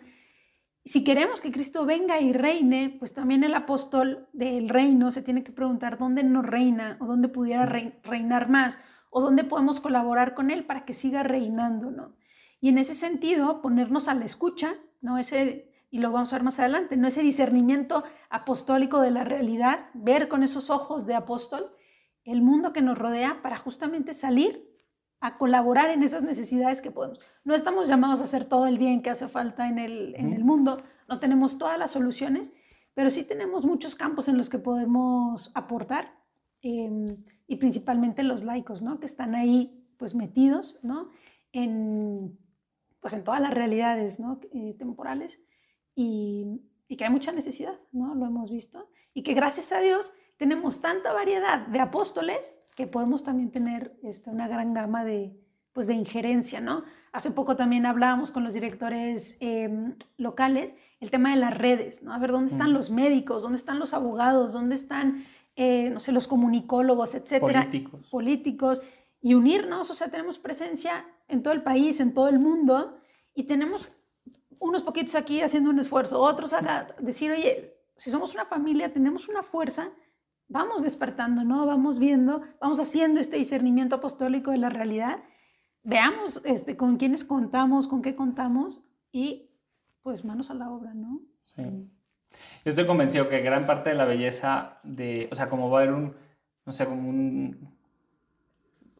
[0.87, 5.43] Si queremos que Cristo venga y reine, pues también el apóstol del reino se tiene
[5.43, 10.51] que preguntar dónde no reina o dónde pudiera reinar más o dónde podemos colaborar con
[10.51, 12.15] él para que siga reinando, ¿no?
[12.61, 15.17] Y en ese sentido, ponernos a la escucha, ¿no?
[15.17, 17.07] Ese, y lo vamos a ver más adelante, ¿no?
[17.07, 21.71] Ese discernimiento apostólico de la realidad, ver con esos ojos de apóstol
[22.25, 24.74] el mundo que nos rodea para justamente salir
[25.19, 27.19] a colaborar en esas necesidades que podemos.
[27.43, 30.43] No estamos llamados a hacer todo el bien que hace falta en el, en el
[30.43, 32.53] mundo, no tenemos todas las soluciones,
[32.93, 36.13] pero sí tenemos muchos campos en los que podemos aportar
[36.61, 37.05] em,
[37.47, 38.99] y principalmente los laicos, ¿no?
[38.99, 41.09] que están ahí pues metidos ¿no?
[41.51, 42.37] en,
[42.99, 44.39] pues, en todas las realidades ¿no?
[44.51, 45.41] Eh, temporales
[45.93, 48.15] y, y, que hay mucha necesidad, ¿no?
[48.15, 53.23] lo hemos visto, y que gracias a Dios tenemos tanta variedad de apóstoles que podemos
[53.23, 55.35] también tener este, una gran gama de,
[55.73, 56.83] pues, de injerencia, ¿no?
[57.11, 62.13] Hace poco también hablábamos con los directores em, locales el tema de las redes, ¿no?
[62.13, 63.41] A ver, ¿dónde están los médicos?
[63.41, 64.53] ¿Dónde están los abogados?
[64.53, 67.61] ¿Dónde están, eh, no sé, los comunicólogos, etcétera?
[67.61, 68.07] Políticos.
[68.09, 68.83] Políticos.
[69.21, 72.99] y unirnos, o sea, tenemos presencia en todo el país, en todo el mundo,
[73.33, 73.89] y tenemos
[74.59, 79.27] unos poquitos aquí haciendo un esfuerzo, otros acá, decir, oye, si somos una familia, tenemos
[79.27, 79.89] una fuerza,
[80.47, 81.65] vamos despertando, ¿no?
[81.65, 85.23] Vamos viendo, vamos haciendo este discernimiento apostólico de la realidad,
[85.83, 88.81] veamos este, con quiénes contamos, con qué contamos,
[89.11, 89.51] y
[90.01, 91.21] pues manos a la obra, ¿no?
[91.43, 91.63] Sí.
[92.65, 95.81] Yo estoy convencido que gran parte de la belleza de, o sea, como va a
[95.83, 96.15] haber un,
[96.65, 97.75] no sé, como un,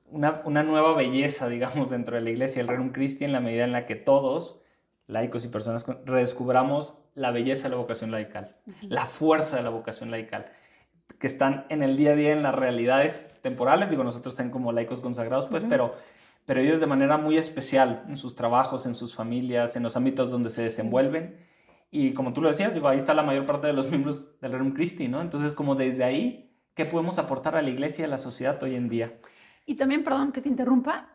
[0.09, 3.65] una, una, nueva belleza, digamos, dentro de la iglesia, el Reino Christi, en la medida
[3.65, 4.61] en la que todos,
[5.07, 10.11] laicos y personas, redescubramos la belleza de la vocación laical, la fuerza de la vocación
[10.11, 10.51] laical,
[11.19, 14.71] que están en el día a día en las realidades temporales, digo, nosotros están como
[14.71, 15.95] laicos consagrados, pues, pero,
[16.45, 20.29] pero ellos de manera muy especial en sus trabajos, en sus familias, en los ámbitos
[20.29, 21.37] donde se desenvuelven.
[21.91, 24.51] Y como tú lo decías, digo, ahí está la mayor parte de los miembros del
[24.51, 25.21] Reino Christi, ¿no?
[25.21, 28.75] Entonces, como desde ahí, ¿qué podemos aportar a la iglesia y a la sociedad hoy
[28.75, 29.17] en día?
[29.65, 31.09] Y también, perdón que te interrumpa,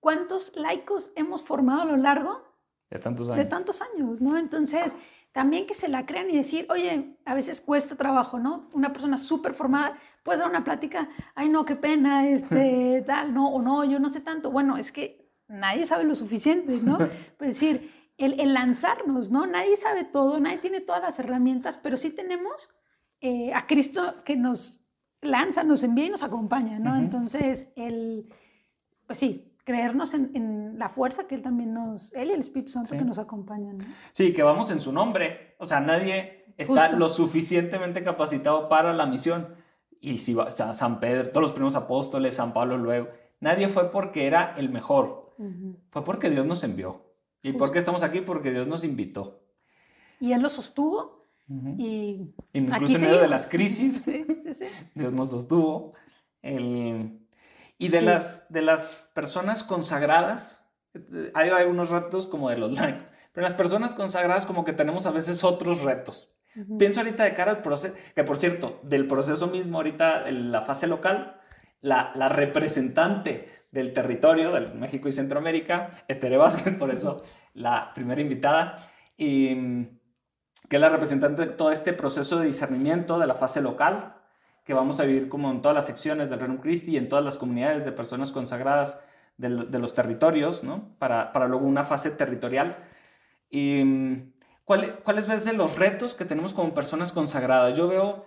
[0.00, 2.42] ¿cuántos laicos hemos formado a lo largo
[2.90, 3.38] de tantos años?
[3.38, 4.36] De tantos años, ¿no?
[4.38, 4.96] Entonces,
[5.36, 8.62] también que se la crean y decir, oye, a veces cuesta trabajo, ¿no?
[8.72, 13.50] Una persona súper formada puede dar una plática, ay, no, qué pena, este, tal, no,
[13.50, 14.50] o no, yo no sé tanto.
[14.50, 16.96] Bueno, es que nadie sabe lo suficiente, ¿no?
[17.36, 19.46] Pues decir, el, el lanzarnos, ¿no?
[19.46, 22.54] Nadie sabe todo, nadie tiene todas las herramientas, pero sí tenemos
[23.20, 24.86] eh, a Cristo que nos
[25.20, 26.96] lanza, nos envía y nos acompaña, ¿no?
[26.96, 28.32] Entonces, el,
[29.06, 32.96] pues sí, creernos en, la fuerza que Él también nos, Él y el Espíritu Santo
[32.96, 33.84] que nos acompañan, ¿no?
[34.12, 39.06] Sí, que vamos en su nombre, o sea, nadie está lo suficientemente capacitado para la
[39.06, 39.56] misión.
[40.00, 43.08] Y si va, San Pedro, todos los primeros apóstoles, San Pablo luego,
[43.40, 45.34] nadie fue porque era el mejor,
[45.90, 47.04] fue porque Dios nos envió.
[47.42, 48.20] ¿Y por qué estamos aquí?
[48.20, 49.42] Porque Dios nos invitó.
[50.20, 54.06] Y Él lo sostuvo y Incluso en medio de las crisis,
[54.94, 55.92] Dios nos sostuvo.
[57.78, 60.64] Y de, las, de las personas consagradas,
[61.34, 62.78] hay algunos retos como de los
[63.32, 66.28] pero las personas consagradas como que tenemos a veces otros retos.
[66.78, 70.62] Pienso ahorita de cara al proceso, que por cierto, del proceso mismo ahorita, en la
[70.62, 71.38] fase local,
[71.82, 77.18] la, la representante del territorio de México y Centroamérica, Estere Vázquez, por eso
[77.52, 78.76] la primera invitada,
[79.18, 79.54] y
[80.68, 84.15] que es la representante de todo este proceso de discernimiento de la fase local,
[84.66, 87.24] que vamos a vivir como en todas las secciones del Reino Christi y en todas
[87.24, 89.00] las comunidades de personas consagradas
[89.38, 90.90] de, los territorios, ¿no?
[90.98, 92.76] Para, para, luego una fase territorial.
[93.48, 94.32] Y,
[94.64, 97.76] ¿Cuáles ves los retos que tenemos como personas consagradas?
[97.76, 98.26] Yo veo,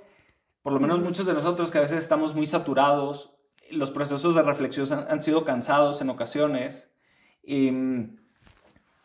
[0.62, 3.36] por lo menos muchos de nosotros, que a veces estamos muy saturados,
[3.70, 6.90] los procesos de reflexión han, han sido cansados en ocasiones.
[7.44, 7.70] Y,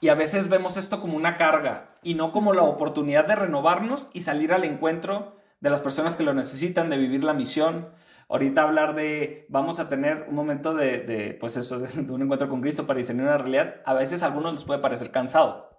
[0.01, 4.09] y a veces vemos esto como una carga y no como la oportunidad de renovarnos
[4.13, 5.34] y salir al encuentro
[5.65, 7.89] de las personas que lo necesitan, de vivir la misión.
[8.29, 12.51] Ahorita hablar de, vamos a tener un momento de, de pues eso, de, un encuentro
[12.51, 15.71] con Cristo para diseñar una realidad, a veces a algunos les puede parecer cansado.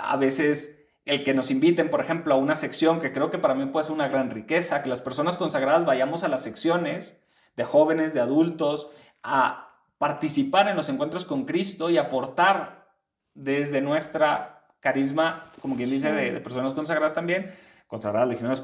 [0.00, 3.56] A veces el que nos inviten, por ejemplo, a una sección que creo que para
[3.56, 7.20] mí puede ser una gran riqueza, que las personas consagradas vayamos a las secciones
[7.56, 8.88] de jóvenes, de adultos,
[9.24, 12.86] a participar en los encuentros con Cristo y aportar
[13.34, 17.52] desde nuestra carisma, como quien dice, de, personas consagradas también,
[17.88, 18.60] consagradas, legionarias,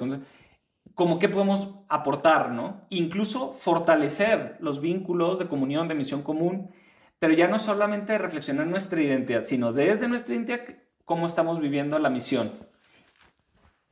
[0.95, 2.87] como que podemos aportar, ¿no?
[2.89, 6.71] Incluso fortalecer los vínculos de comunión, de misión común,
[7.19, 10.61] pero ya no solamente reflexionar nuestra identidad, sino desde nuestra identidad,
[11.05, 12.53] cómo estamos viviendo la misión.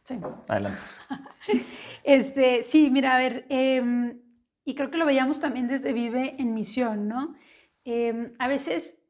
[0.05, 0.19] Sí.
[0.49, 0.79] Adelante.
[2.05, 4.21] Este, sí, mira, a ver, em,
[4.65, 7.35] y creo que lo veíamos también desde Vive en Misión, ¿no?
[7.85, 9.02] Em, a veces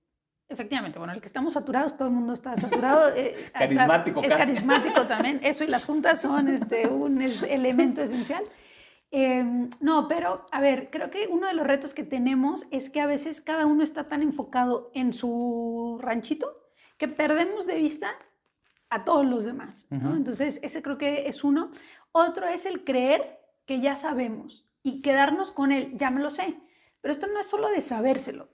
[0.53, 3.11] Efectivamente, bueno, el que estamos saturados, todo el mundo está saturado.
[3.17, 5.41] Eh, carismático, Es carismático también.
[5.43, 8.43] Eso y las juntas son este, un elemento esencial.
[9.11, 13.01] Em, no, pero a ver, creo que uno de los retos que tenemos es que
[13.01, 18.11] a veces cada uno está tan enfocado en su ranchito que perdemos de vista
[18.89, 19.87] a todos los demás.
[19.91, 21.73] Entonces, ese creo que es uno.
[22.13, 26.61] Otro es el creer que ya sabemos y quedarnos con él, ya me lo sé.
[27.01, 28.49] Pero esto no es solo de sabérselo,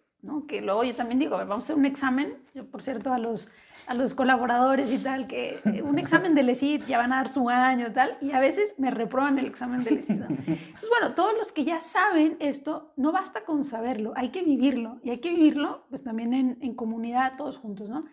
[0.49, 3.49] que luego yo también digo, vamos a hacer un examen, yo por cierto a los,
[3.87, 7.29] a los colaboradores y tal, que eh, un examen de LECID ya van a dar
[7.29, 10.23] su año y tal, y a veces me reprueban el examen de LECID.
[10.23, 14.99] Entonces, bueno, todos los que ya saben esto, no basta con saberlo, hay que vivirlo,
[15.05, 18.05] y hay que vivirlo pues también en, en comunidad, todos juntos, ¿no?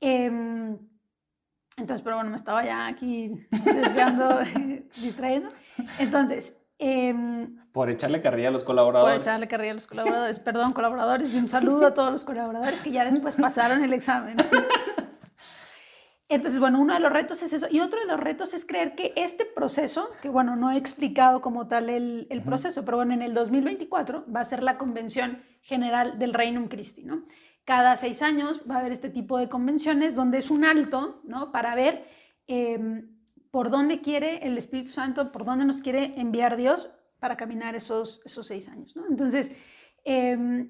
[0.00, 0.78] Em,
[1.76, 3.32] entonces, pero bueno, me estaba ya aquí
[3.64, 4.40] desviando,
[5.00, 5.48] distrayendo.
[5.98, 9.14] Entonces, Em, por echarle carrilla a los colaboradores.
[9.14, 10.40] Por echarle carrilla a los colaboradores.
[10.40, 11.32] Perdón, colaboradores.
[11.32, 14.36] Y un saludo a todos los colaboradores que ya después pasaron el examen.
[16.28, 17.68] Entonces, bueno, uno de los retos es eso.
[17.70, 21.40] Y otro de los retos es creer que este proceso, que bueno, no he explicado
[21.40, 25.40] como tal el, el proceso, pero bueno, en el 2024 va a ser la Convención
[25.60, 27.26] General del Reino Christi, ¿no?
[27.64, 31.52] Cada seis años va a haber este tipo de convenciones donde es un alto, ¿no?
[31.52, 32.04] Para ver
[32.48, 33.11] em,
[33.52, 38.20] por dónde quiere el Espíritu Santo, por dónde nos quiere enviar Dios para caminar esos,
[38.24, 39.06] esos seis años, ¿no?
[39.06, 39.52] Entonces,
[40.04, 40.66] eh,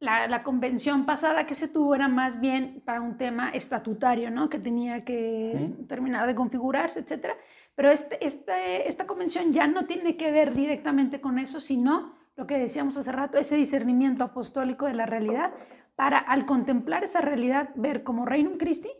[0.00, 4.48] la, convención pasada que se tuvo era más bien para un tema estatutario, ¿no?
[4.48, 7.34] Que tenía que terminar de configurarse, etcétera.
[7.74, 12.46] Pero este, este, esta convención ya no tiene que ver directamente con eso, sino lo
[12.46, 15.52] que decíamos hace rato, ese discernimiento apostólico de la realidad,
[15.96, 18.90] para al contemplar esa realidad, ver como Reino Christi,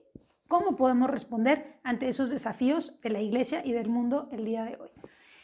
[0.51, 4.77] cómo podemos responder ante esos desafíos de la iglesia y del mundo el día de
[4.81, 4.91] hoy.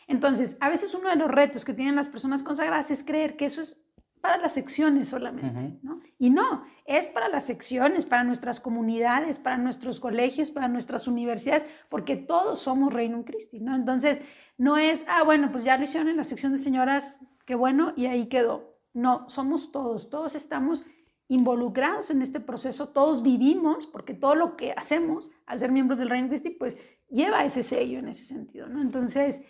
[0.08, 3.44] Entonces, a veces uno de los retos que tienen las personas consagradas es creer que
[3.44, 3.80] eso es
[4.20, 6.00] para las secciones solamente, ¿no?
[6.18, 11.66] Y no, es para las secciones, para nuestras comunidades, para nuestros colegios, para nuestras universidades,
[11.88, 13.76] porque todos somos Reino Christi, ¿no?
[13.76, 14.22] Entonces,
[14.58, 17.92] no es, ah, bueno, pues ya lo hicieron en la sección de señoras, qué bueno,
[17.94, 18.76] y ahí quedó.
[18.92, 20.84] No, somos todos, todos estamos
[21.28, 26.10] involucrados en este proceso, todos vivimos, porque todo lo que hacemos al ser miembros del
[26.10, 28.80] Reino Christi, pues lleva ese sello en ese sentido, ¿no?
[28.80, 29.42] Entonces,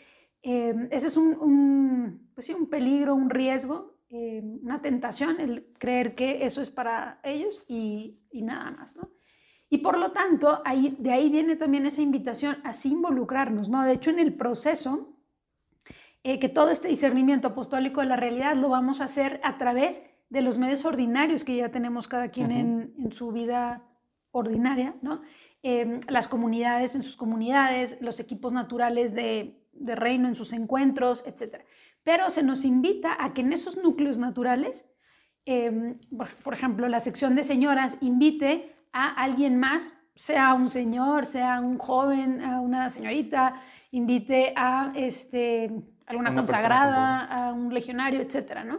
[0.43, 6.15] eh, ese es un, pues sí, un peligro, un riesgo eh, una tentación el creer
[6.15, 9.11] que eso es para ellos y, nada más, ¿no?
[9.69, 13.83] Y por lo tanto, ahí, de ahí viene también esa invitación a involucrarnos, ¿no?
[13.83, 15.19] De hecho, en el proceso,
[16.23, 20.09] eh, que todo este discernimiento apostólico de la realidad lo vamos a hacer a través
[20.29, 23.85] de los medios ordinarios que ya tenemos cada quien en, su vida
[24.31, 25.23] ordinaria, ¿no?
[25.63, 31.25] Em, las comunidades en sus comunidades, los equipos naturales de, de reino en sus encuentros,
[31.27, 31.65] etcétera
[32.07, 34.89] pero se nos invita a que en esos núcleos naturales,
[35.45, 35.97] em,
[36.45, 41.79] por, ejemplo, la sección de señoras invite a alguien más, sea un señor, sea un
[41.79, 43.61] joven, a una señorita,
[43.91, 45.69] invite a este,
[46.07, 48.79] alguna consagrada, a un legionario, etcétera, ¿no?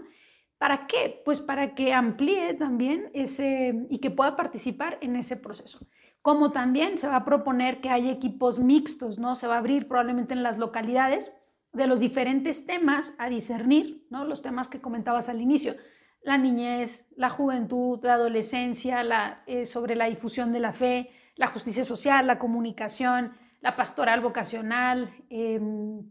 [0.57, 1.21] ¿Para qué?
[1.23, 5.79] Pues para que amplíe también ese y que pueda participar en ese proceso.
[6.21, 9.35] Como también se va a proponer que haya equipos mixtos, ¿no?
[9.35, 11.33] Se va a abrir probablemente en las localidades
[11.73, 14.25] de los diferentes temas a discernir, ¿no?
[14.25, 15.75] los temas que comentabas al inicio,
[16.23, 19.05] la niñez, la juventud, la adolescencia,
[19.45, 25.13] eh, sobre la difusión de la fe, la justicia social, la comunicación, la pastoral vocacional,
[25.29, 26.09] em,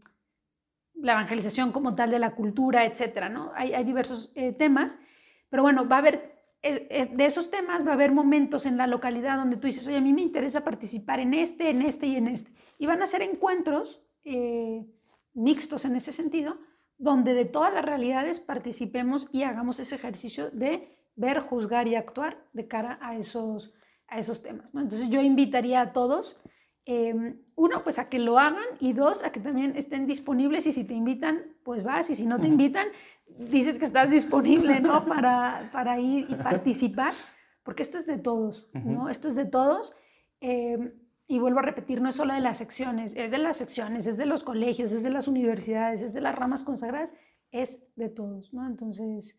[1.01, 3.29] la evangelización como tal de la cultura, etc.
[3.31, 3.51] ¿no?
[3.55, 4.97] Hay, diversos eh, temas,
[5.49, 9.37] pero bueno, va a haber, de esos temas va a haber momentos en la localidad
[9.37, 12.27] donde tú dices, oye, a mí me interesa participar en este, en este y en
[12.27, 12.51] este.
[12.77, 14.85] Y van a ser encuentros eh,
[15.33, 16.57] mixtos en ese sentido,
[16.97, 22.43] donde de todas las realidades participemos y hagamos ese ejercicio de ver, juzgar y actuar
[22.53, 23.73] de cara a esos,
[24.07, 24.73] a esos temas.
[24.73, 26.37] Entonces yo invitaría a todos,
[26.87, 30.71] em, uno, pues a que lo hagan y dos, a que también estén disponibles y
[30.71, 32.87] si te invitan, pues vas y si no te invitan,
[33.37, 35.05] dices que estás disponible ¿no?
[35.07, 37.13] para, para ir y participar,
[37.63, 39.09] porque esto es de todos, ¿no?
[39.09, 39.93] Esto es de todos.
[40.39, 40.93] Em,
[41.27, 44.15] y vuelvo a repetir, no es solo de las secciones, es de las secciones, es
[44.15, 47.15] de los colegios, es de las universidades, es de las ramas consagradas,
[47.51, 48.65] es de todos, ¿no?
[48.65, 49.37] Entonces,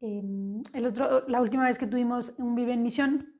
[0.00, 3.35] em, el otro, la última vez que tuvimos un Vive en Misión,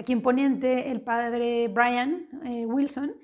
[0.00, 3.14] aquí en Poniente, el padre Brian eh, Wilson,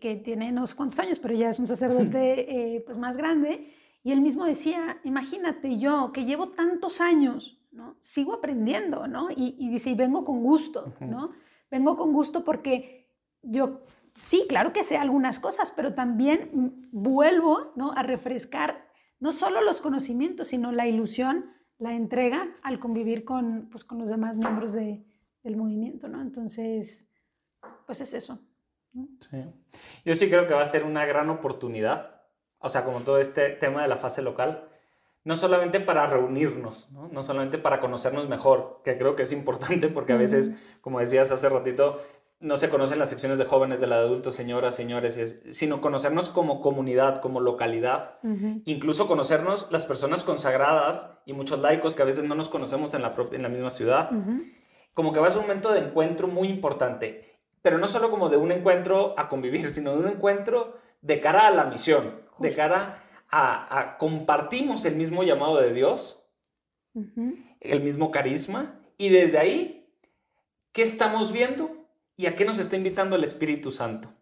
[0.00, 3.72] que tiene unos cuantos años, pero ya es un sacerdote eh, pues más grande,
[4.04, 7.96] y él mismo decía, imagínate yo que llevo tantos años, ¿no?
[7.98, 9.30] Sigo aprendiendo, ¿no?
[9.30, 11.32] Y, y dice, y vengo con gusto, ¿no?
[11.70, 13.10] Vengo con gusto porque
[13.42, 13.80] yo
[14.16, 17.92] sí, claro que sé algunas cosas, pero también vuelvo ¿no?
[17.92, 18.86] a refrescar
[19.20, 21.46] no solo los conocimientos, sino la ilusión,
[21.78, 25.04] la entrega al convivir con, pues, con los demás miembros de,
[25.48, 26.08] del movimiento.
[26.08, 26.20] ¿no?
[26.20, 27.08] Entonces,
[27.86, 28.40] pues es eso.
[28.92, 29.44] Sí.
[30.04, 32.22] Yo sí creo que va a ser una gran oportunidad,
[32.58, 34.68] o sea, como todo este tema de la fase local,
[35.24, 37.08] no solamente para reunirnos, ¿no?
[37.08, 37.22] ¿no?
[37.22, 41.48] solamente para conocernos mejor, que creo que es importante porque a veces, como decías hace
[41.48, 42.00] ratito,
[42.40, 46.28] no se conocen las secciones de jóvenes, de la de adultos, señoras, señores, sino conocernos
[46.28, 48.20] como comunidad, como localidad,
[48.64, 53.02] incluso conocernos las personas consagradas y muchos laicos que a veces no nos conocemos en
[53.02, 54.10] la, en la misma ciudad.
[54.98, 58.28] Como que va a ser un momento de encuentro muy importante, pero no solo como
[58.28, 62.52] de un encuentro a convivir, sino de un encuentro de cara a la misión, de
[62.52, 66.24] cara a, a, compartimos el mismo llamado de Dios,
[67.60, 69.88] el mismo carisma, y desde ahí,
[70.72, 71.78] ¿qué estamos viendo?
[72.18, 74.12] y a qué nos está invitando el Espíritu Santo.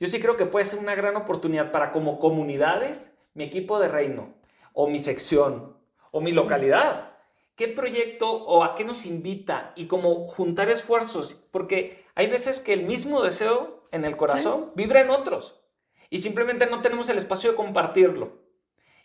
[0.00, 3.88] Yo sí creo que puede ser una gran oportunidad para como comunidades, mi equipo de
[3.88, 4.34] reino,
[4.72, 5.76] o mi sección,
[6.10, 7.15] o mi localidad.
[7.56, 9.72] ¿Qué proyecto o a qué nos invita?
[9.76, 15.00] Y como juntar esfuerzos, porque hay veces que el mismo deseo en el corazón vibra
[15.00, 15.62] en otros
[16.10, 18.42] y simplemente no tenemos el espacio de compartirlo.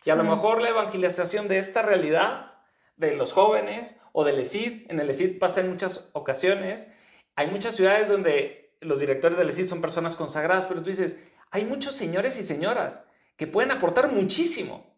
[0.04, 2.52] Y a lo mejor la evangelización de esta realidad
[2.96, 6.90] de los jóvenes o del ESID, en el ESID pasa en muchas ocasiones,
[7.36, 11.18] hay muchas ciudades donde los directores del ESID son personas consagradas, pero tú dices,
[11.50, 13.04] hay muchos señores y señoras
[13.36, 14.91] que pueden aportar muchísimo.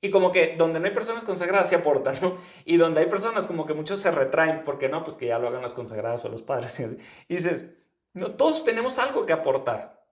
[0.00, 2.36] Y como que donde no hay personas consagradas se aportan, ¿no?
[2.64, 5.48] Y donde hay personas como que muchos se retraen porque no, pues que ya lo
[5.48, 6.78] hagan las consagradas o los padres.
[7.28, 7.66] Y dices,
[8.12, 10.06] no, todos tenemos algo que aportar.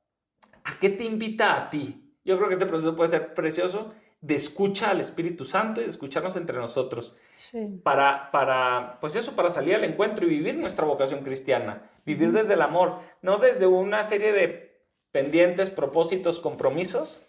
[0.64, 2.14] ¿A qué te invita a ti?
[2.24, 5.90] Yo creo que este proceso puede ser precioso de escucha al Espíritu Santo y de
[5.90, 7.14] escucharnos entre nosotros.
[7.82, 11.88] Para, para, pues eso, para salir al encuentro y vivir nuestra vocación cristiana.
[12.04, 14.82] Vivir desde el amor, no desde una serie de
[15.12, 17.20] pendientes, propósitos, compromisos,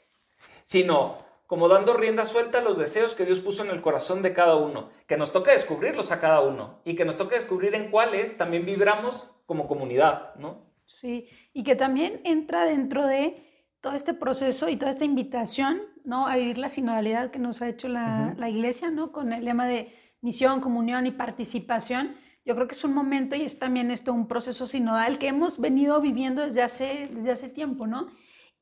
[0.64, 4.34] sino como dando rienda suelta a los deseos que Dios puso en el corazón de
[4.34, 7.92] cada uno, que nos toca descubrirlos a cada uno y que nos toca descubrir en
[7.92, 10.66] cuáles también vibramos como comunidad, ¿no?
[10.86, 13.44] Sí, y que también entra dentro de
[13.80, 16.28] todo este proceso y toda esta invitación, ¿no?
[16.28, 19.12] A vivir la sinodalidad que nos ha hecho la, la iglesia, ¿no?
[19.12, 22.16] Con el lema de misión, comunión y participación.
[22.46, 25.60] Yo creo que es un momento y es también esto un proceso sinodal que hemos
[25.60, 28.08] venido viviendo desde hace, desde hace tiempo, ¿no?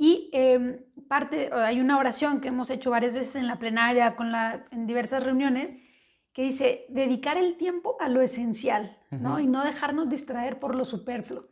[0.04, 4.34] Y em, parte, hay una oración que hemos hecho varias veces en la plenaria, con
[4.34, 5.76] la, en diversas reuniones,
[6.34, 9.40] que dice, dedicar el tiempo a lo esencial, ¿no?
[9.40, 11.46] Y no dejarnos distraer por lo superfluo.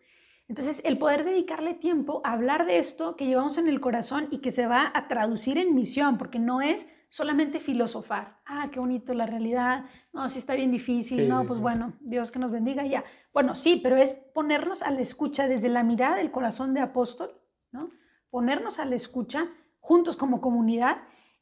[0.50, 4.40] Entonces, el poder dedicarle tiempo a hablar de esto que llevamos en el corazón y
[4.40, 8.42] que se va a traducir en misión, porque no es solamente filosofar.
[8.46, 9.86] Ah, qué bonito la realidad.
[10.12, 11.30] No, sí está bien difícil.
[11.30, 13.06] no, pues bueno, Dios que nos bendiga ya.
[13.32, 17.40] Bueno, sí, pero es ponernos a la escucha desde la mirada del corazón de apóstol,
[17.72, 18.01] ¿no?
[18.32, 19.46] Ponernos a la escucha
[19.80, 20.98] juntos como comunidad,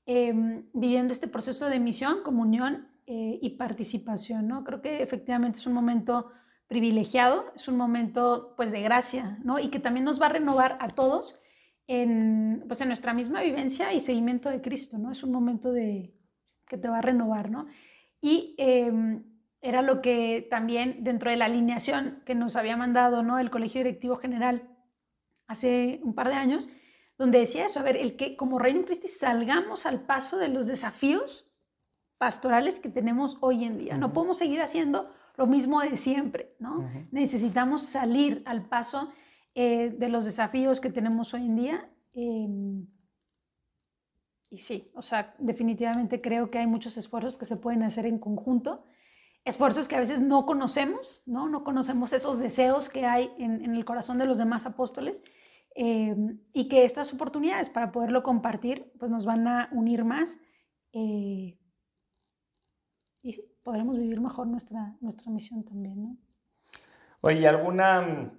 [0.06, 4.64] em, viviendo este proceso de misión, comunión eh, y participación, ¿no?
[4.66, 6.32] Creo que efectivamente es un momento
[6.68, 9.58] privilegiado, es un momento pues de gracia, ¿no?
[9.60, 11.40] Y que también nos va a renovar a todos
[11.88, 15.12] en, pues, en nuestra misma vivencia y seguimiento de Cristo, ¿no?
[15.12, 16.14] Es un momento de,
[16.68, 17.66] que te va a renovar, ¿no?
[18.22, 19.24] Y em,
[19.62, 23.40] era lo que también dentro de la alineación que nos había mandado, ¿no?
[23.40, 24.70] El Colegio Directivo General
[25.48, 26.70] hace un par de años,
[27.20, 30.66] donde decía eso, a ver, el que como Reino Cristi salgamos al paso de los
[30.66, 31.46] desafíos
[32.18, 33.98] pastorales que tenemos hoy en día.
[33.98, 36.90] No podemos seguir haciendo lo mismo de siempre, ¿no?
[37.12, 39.12] Necesitamos salir al paso
[39.54, 41.90] eh, de los desafíos que tenemos hoy en día.
[42.14, 42.88] Em,
[44.50, 48.18] y sí, o sea, definitivamente creo que hay muchos esfuerzos que se pueden hacer en
[48.18, 48.86] conjunto,
[49.44, 51.50] esfuerzos que a veces no conocemos, ¿no?
[51.50, 55.22] No conocemos esos deseos que hay en, el corazón de los demás apóstoles
[55.82, 60.38] em, y que estas oportunidades para poderlo compartir, pues nos van a unir más.
[60.92, 61.58] Eh,
[63.24, 66.18] y sí, podremos vivir mejor nuestra, nuestra misión también, ¿no?
[67.22, 68.34] Oye, ¿alguna,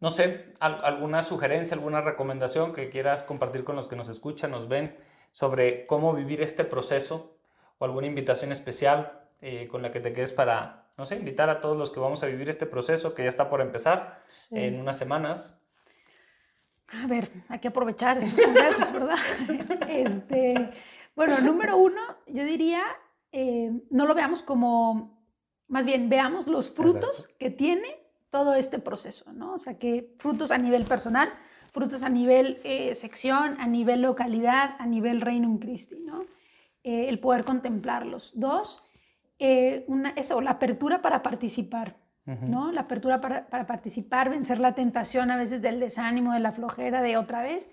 [0.00, 4.66] no sé, alguna sugerencia, alguna recomendación que quieras compartir con los que nos escuchan, nos
[4.66, 4.96] ven,
[5.32, 7.36] sobre cómo vivir este proceso
[7.76, 11.60] o alguna invitación especial eh, con la que te quedes para, no sé, invitar a
[11.60, 14.96] todos los que vamos a vivir este proceso que ya está por empezar en unas
[14.96, 15.60] semanas?
[16.88, 19.18] A ver, hay que aprovechar estos consejos, ¿verdad?
[19.88, 20.70] Este,
[21.16, 22.84] bueno, número uno, yo diría
[23.36, 25.18] eh, no lo veamos como,
[25.66, 27.88] más bien veamos los frutos que tiene
[28.30, 29.54] todo este proceso, ¿no?
[29.54, 31.28] O sea, que frutos a nivel personal,
[31.72, 36.26] frutos a nivel eh, sección, a nivel localidad, a nivel Reino Christi, ¿no?
[36.84, 38.38] Eh, el poder contemplarlos.
[38.38, 38.84] Dos,
[39.88, 42.72] una, eso, la apertura para participar, ¿no?
[42.72, 47.16] La apertura para, participar, vencer la tentación a veces del desánimo, de la flojera, de
[47.16, 47.70] otra vez,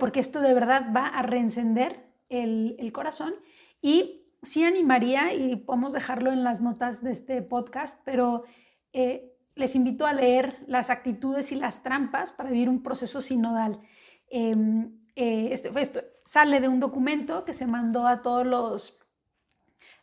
[0.00, 3.34] porque esto de verdad va a reencender el, el corazón
[3.80, 8.44] y sí animaría, y podemos dejarlo en las notas de este podcast, pero
[8.92, 13.80] eh, les invito a leer las actitudes y las trampas para vivir un proceso sinodal.
[14.30, 18.98] Em, eh, este, esto sale de un documento que se mandó a todos los,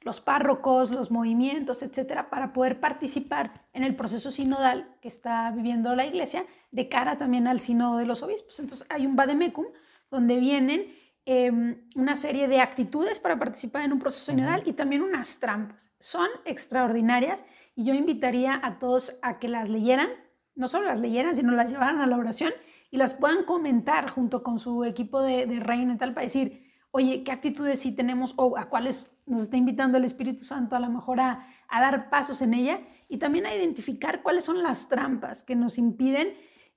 [0.06, 5.94] los párrocos, los movimientos, etcétera, para poder participar en el proceso sinodal que está viviendo
[5.98, 8.58] la iglesia de cara también al sínodo de los obispos.
[8.62, 9.66] Entonces hay un vademecum
[10.10, 10.88] donde vienen
[11.28, 15.92] Em, una serie de actitudes para participar en un proceso sinodal y también unas trampas.
[15.98, 17.46] Son extraordinarias
[17.76, 20.10] y yo invitaría a todos a que las leyeran,
[20.54, 22.54] no solo las leyeran, sino las llevaran a la oración
[22.92, 26.65] y las puedan comentar junto con su equipo de, reino y tal para decir,
[26.96, 30.80] oye, ¿qué actitudes sí tenemos o a cuáles nos está invitando el Espíritu Santo a
[30.80, 32.80] lo mejor a, dar pasos en ella?
[33.10, 36.30] Y también a identificar cuáles son las trampas que nos impiden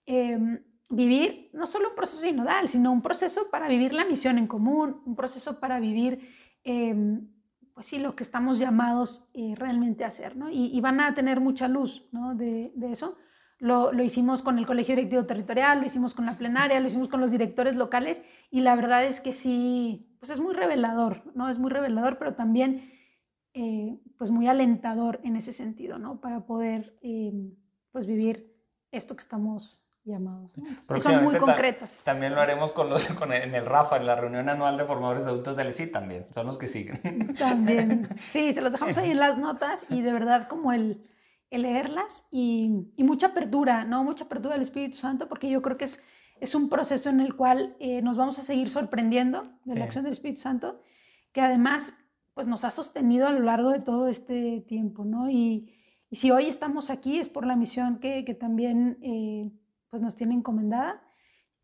[0.07, 0.61] em,
[0.91, 5.01] vivir no solo un proceso sinodal, sino un proceso para vivir la misión en común,
[5.07, 6.29] un proceso para vivir,
[6.64, 7.29] em,
[7.73, 10.51] pues sí, lo que estamos llamados eh, realmente a hacer, ¿no?
[10.51, 12.35] Y, van a tener mucha luz, ¿no?
[12.35, 13.16] De, eso.
[13.59, 17.09] Lo, lo, hicimos con el Colegio Directivo Territorial, lo hicimos con la plenaria, lo hicimos
[17.09, 21.49] con los directores locales y la verdad es que sí, pues es muy revelador, ¿no?
[21.49, 22.93] Es muy revelador, pero también
[23.55, 26.21] eh, pues muy alentador en ese sentido, ¿no?
[26.21, 27.33] Para poder eh,
[27.91, 28.55] pues vivir
[28.93, 30.55] esto que estamos llamados.
[31.03, 32.01] son muy concretas.
[32.05, 35.27] también lo haremos con los, con en el RAFA, en la reunión anual de formadores
[35.27, 37.35] adultos del ESI también, son los que siguen.
[37.39, 41.07] También, sí, se los dejamos ahí en las notas y de verdad como el
[41.51, 44.05] el leerlas y, mucha apertura, ¿no?
[44.05, 46.03] Mucha apertura del Espíritu Santo, porque yo creo que es,
[46.40, 50.05] es un proceso en el cual eh, nos vamos a seguir sorprendiendo de la acción
[50.05, 50.80] del Espíritu Santo,
[51.32, 51.94] que además
[52.34, 55.30] pues nos ha sostenido a lo largo de todo este tiempo, ¿no?
[55.30, 55.74] Y,
[56.11, 59.53] si hoy estamos aquí es por la misión que, también eh,
[59.90, 61.03] pues nos tiene encomendada,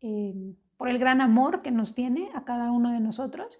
[0.01, 3.57] eh, por el gran amor que nos tiene a cada uno de nosotros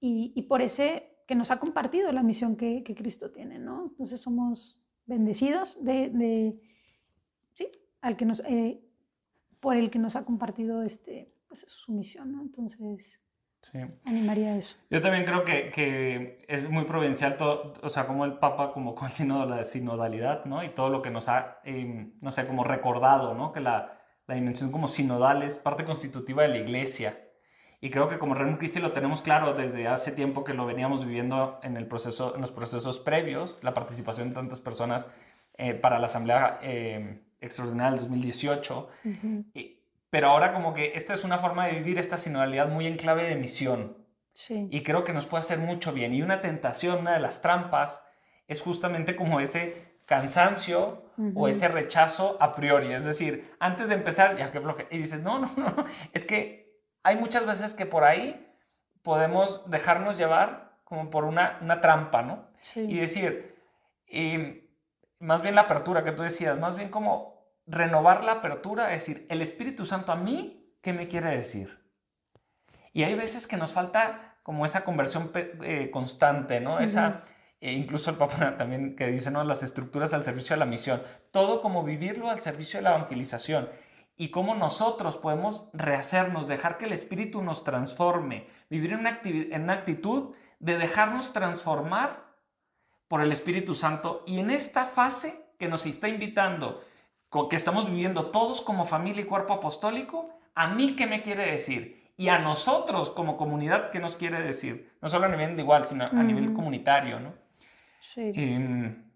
[0.00, 3.88] y, por ese que nos ha compartido la misión que, que Cristo tiene, ¿no?
[3.90, 6.60] Entonces somos bendecidos de,
[7.52, 7.68] sí,
[8.00, 8.80] al que nos, eh,
[9.60, 12.42] por el que nos ha compartido este, pues su misión, ¿no?
[12.42, 13.22] Entonces,
[14.04, 14.76] animaría a eso.
[14.90, 18.94] Yo también creo que, que, es muy provincial todo, o sea, como el Papa, como
[18.96, 19.08] con
[19.50, 20.62] la sinodalidad, ¿no?
[20.62, 23.52] Y todo lo que nos ha, em, no sé, como recordado, ¿no?
[23.52, 27.28] Que la, la dimensión como sinodal es parte constitutiva de la iglesia.
[27.84, 31.04] Y creo que como Reino Christi lo tenemos claro desde hace tiempo que lo veníamos
[31.04, 35.10] viviendo en, el proceso, en los procesos previos, la participación de tantas personas
[35.58, 38.88] eh, para la Asamblea eh, Extraordinaria del 2018.
[40.10, 43.24] pero ahora como que esta es una forma de vivir esta sinodalidad muy en clave
[43.24, 43.96] de misión.
[44.32, 44.68] Sí.
[44.70, 46.14] Y creo que nos puede hacer mucho bien.
[46.14, 48.04] Y una tentación, una de las trampas,
[48.46, 51.02] es justamente como ese cansancio
[51.34, 52.92] o ese rechazo a priori.
[52.92, 56.61] Es decir, antes de empezar, ya que floje, y dices, no, no, no, es que
[57.02, 58.48] hay muchas veces que por ahí
[59.02, 62.48] podemos dejarnos llevar como por una, una trampa, ¿no?
[62.76, 63.56] Y decir,
[64.06, 64.68] y
[65.18, 67.32] más bien la apertura que tú decías, más bien como
[67.66, 71.82] renovar la apertura, es decir, el Espíritu Santo a mí, ¿qué me quiere decir?
[72.92, 76.80] Y hay veces que nos falta como esa conversión eh, constante, ¿no?
[76.80, 77.22] Esa,
[77.60, 79.42] e incluso el Papa también que dice, ¿no?
[79.44, 81.02] Las estructuras al servicio de la misión.
[81.30, 83.68] Todo como vivirlo al servicio de la evangelización
[84.16, 89.62] y cómo nosotros podemos rehacernos, dejar que el Espíritu nos transforme, vivir en una, en
[89.62, 92.32] una actitud de dejarnos transformar
[93.08, 94.22] por el Espíritu Santo.
[94.26, 96.80] Y en esta fase que nos está invitando,
[97.48, 102.12] que estamos viviendo todos como familia y cuerpo apostólico, ¿a mí qué me quiere decir?
[102.16, 104.92] Y a nosotros como comunidad, ¿qué nos quiere decir?
[105.00, 107.34] No solo a nivel igual, sino a nivel comunitario, ¿no?
[108.00, 108.32] Sí.
[108.34, 109.10] Em,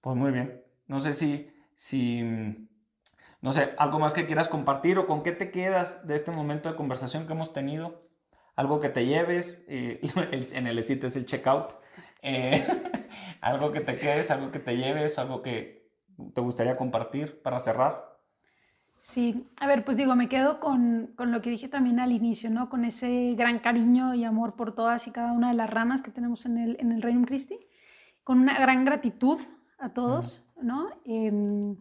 [0.00, 0.62] pues muy bien.
[0.86, 2.68] No sé si, si
[3.44, 6.70] no sé, algo más que quieras compartir o con qué te quedas de este momento
[6.70, 8.00] de conversación que hemos tenido.
[8.56, 11.74] Algo que te lleves, eh, en el sitio es el checkout.
[12.22, 12.66] Eh,
[13.42, 15.90] algo que te quedes, algo que te lleves, algo que
[16.32, 18.18] te gustaría compartir para cerrar.
[19.00, 22.48] Sí, a ver, pues digo, me quedo con, con, lo que dije también al inicio,
[22.48, 22.70] ¿no?
[22.70, 26.10] Con ese gran cariño y amor por todas y cada una de las ramas que
[26.10, 27.58] tenemos en el, en el Reino Christi,
[28.22, 29.38] con una gran gratitud
[29.78, 30.88] a todos, ¿no?
[31.04, 31.76] Em,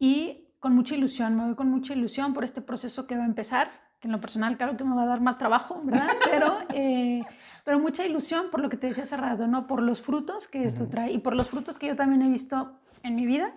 [0.00, 3.26] y con mucha ilusión, me voy con mucha ilusión por este proceso que va a
[3.26, 6.08] empezar, que en lo personal claro que me va a dar más trabajo, ¿verdad?
[6.30, 7.22] Pero, eh,
[7.66, 9.66] pero mucha ilusión por lo que te decía hace rato, ¿no?
[9.66, 12.80] Por los frutos que esto trae y por los frutos que yo también he visto
[13.02, 13.54] en mi vida,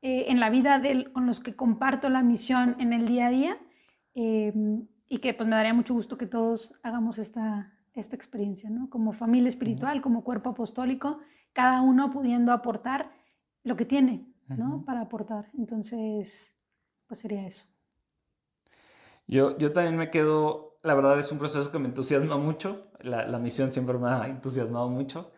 [0.00, 3.30] eh, en la vida de, con los que comparto la misión en el día a
[3.30, 3.58] día
[4.14, 4.52] eh,
[5.08, 8.88] y que pues me daría mucho gusto que todos hagamos esta, esta experiencia, ¿no?
[8.90, 11.18] Como familia espiritual, como cuerpo apostólico,
[11.52, 13.10] cada uno pudiendo aportar
[13.64, 14.84] lo que tiene, ¿no?
[14.84, 15.46] Para aportar.
[15.56, 16.54] Entonces,
[17.06, 17.64] pues sería eso.
[19.26, 23.26] Yo, yo también me quedo, la verdad es un proceso que me entusiasma mucho, la,
[23.26, 25.32] la misión siempre me ha entusiasmado mucho.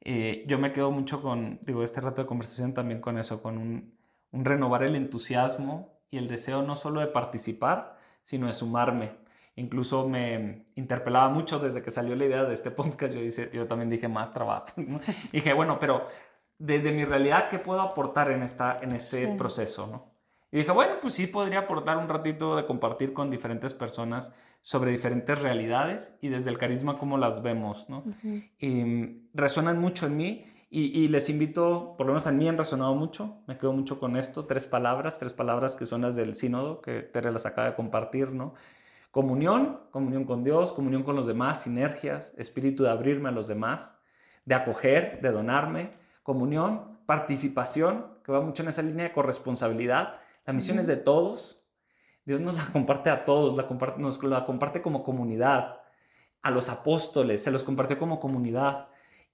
[0.00, 3.58] Eh, yo me quedo mucho con, digo, este rato de conversación también con eso, con
[3.58, 3.98] un,
[4.30, 9.16] un, renovar el entusiasmo y el deseo no solo de participar, sino de sumarme.
[9.56, 13.66] Incluso me interpelaba mucho desde que salió la idea de este podcast, yo, dice, yo
[13.66, 14.66] también dije más trabajo.
[15.32, 16.06] dije, bueno, pero
[16.58, 19.86] desde mi realidad, ¿qué puedo aportar en, esta, en este proceso?
[19.86, 20.16] ¿no?
[20.50, 24.32] Y dije, bueno, pues sí podría aportar un ratito de compartir con diferentes personas
[24.62, 28.04] sobre diferentes realidades y desde el carisma cómo las vemos, ¿no?
[28.58, 32.58] y, mm, resuenan mucho en mí y, les invito, por lo menos a mí han
[32.58, 36.34] resonado mucho, me quedo mucho con esto, tres palabras, tres palabras que son las del
[36.34, 38.54] sínodo, que Tere las acaba de compartir, ¿no?
[39.10, 43.92] Comunión, comunión con Dios, comunión con los demás, sinergias, espíritu de abrirme a los demás,
[44.44, 45.90] de acoger, de donarme,
[46.26, 50.20] comunión, participación, que va mucho en esa línea de corresponsabilidad.
[50.44, 51.62] La misión es de todos.
[52.24, 55.80] Dios nos la comparte a todos, la comparte, nos la comparte como comunidad.
[56.42, 58.88] A los apóstoles se los compartió como comunidad.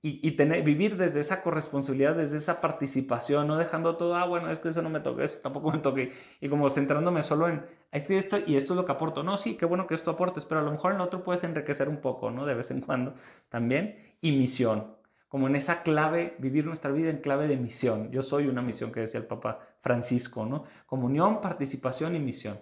[0.04, 4.58] y, tener, vivir desde esa corresponsabilidad, desde esa participación, no dejando todo, ah, bueno, es
[4.58, 6.02] que eso no me toca, eso tampoco me toca,
[6.40, 9.22] y como centrándome solo en, es que esto y esto es lo que aporto.
[9.22, 11.44] No, sí, qué bueno que esto aportes, pero a lo mejor en lo otro puedes
[11.44, 12.46] enriquecer un poco, ¿no?
[12.46, 13.14] De vez en cuando
[13.48, 13.96] también.
[14.20, 14.96] Y misión,
[15.32, 18.10] como en esa clave, vivir nuestra vida en clave de misión.
[18.10, 20.64] Yo soy una misión que decía el Papa Francisco, ¿no?
[20.84, 22.60] Comunión, participación y misión.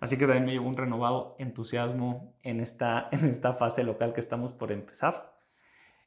[0.00, 4.20] Así que también me llevo un renovado entusiasmo en esta, en esta fase local que
[4.20, 5.33] estamos por empezar.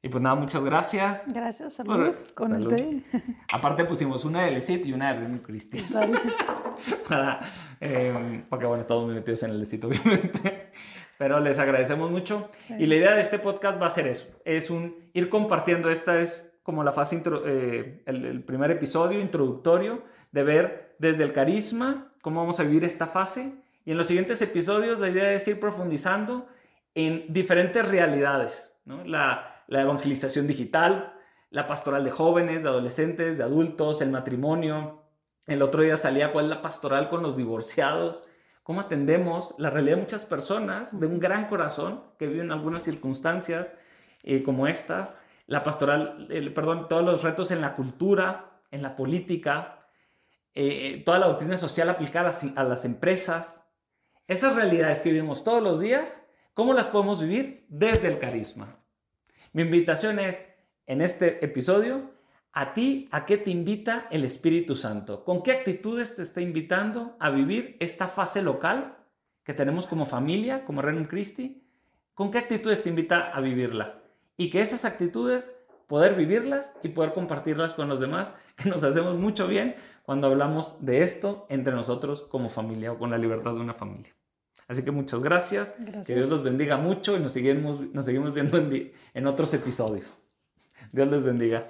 [0.07, 1.25] Y pues nada, muchas gracias.
[1.33, 2.15] Gracias, salud.
[2.33, 3.03] con el té.
[3.51, 5.79] Aparte pusimos una de Lecit y una de René Cristi.
[7.09, 7.41] Para,
[7.81, 10.69] eh, porque bueno, estamos muy metidos en el Lecit, obviamente.
[11.17, 12.49] Pero les agradecemos mucho.
[12.79, 14.29] Y la idea de este podcast va a ser eso.
[14.45, 15.89] Es un ir compartiendo.
[15.89, 21.33] Esta es como la fase, eh, el, el primer episodio introductorio de ver desde el
[21.33, 23.55] carisma cómo vamos a vivir esta fase.
[23.83, 26.47] Y en los siguientes episodios la idea es ir profundizando
[26.95, 28.73] en diferentes realidades.
[28.85, 29.03] ¿no?
[29.03, 31.13] La, la evangelización digital,
[31.49, 35.03] la pastoral de jóvenes, de adolescentes, de adultos, el matrimonio.
[35.45, 38.25] El otro día salía cuál es la pastoral con los divorciados,
[38.63, 43.75] cómo atendemos la realidad de muchas personas de un gran corazón que viven algunas circunstancias
[44.23, 49.87] eh, como estas, la pastoral, perdón, todos los retos en la cultura, en la política,
[50.53, 53.63] eh, toda la doctrina social aplicada a las empresas.
[54.27, 56.21] Esas realidades que vivimos todos los días,
[56.53, 57.65] ¿cómo las podemos vivir?
[57.69, 58.77] Desde el carisma.
[59.53, 60.47] Mi invitación es,
[60.85, 62.11] en este episodio,
[62.53, 65.23] a ti, ¿a qué te invita el Espíritu Santo?
[65.23, 68.97] ¿Con qué actitudes te está invitando a vivir esta fase local
[69.43, 71.63] que tenemos como familia, como Renum Christi?
[72.13, 74.01] ¿Con qué actitudes te invita a vivirla?
[74.37, 75.55] Y que esas actitudes,
[75.87, 80.83] poder vivirlas y poder compartirlas con los demás, que nos hacemos mucho bien cuando hablamos
[80.83, 84.15] de esto entre nosotros como familia o con la libertad de una familia.
[84.67, 85.75] Así que muchas gracias.
[86.05, 90.17] Que Dios los bendiga mucho y nos seguimos, nos seguimos viendo en, en otros episodios.
[90.91, 91.67] Dios les bendiga.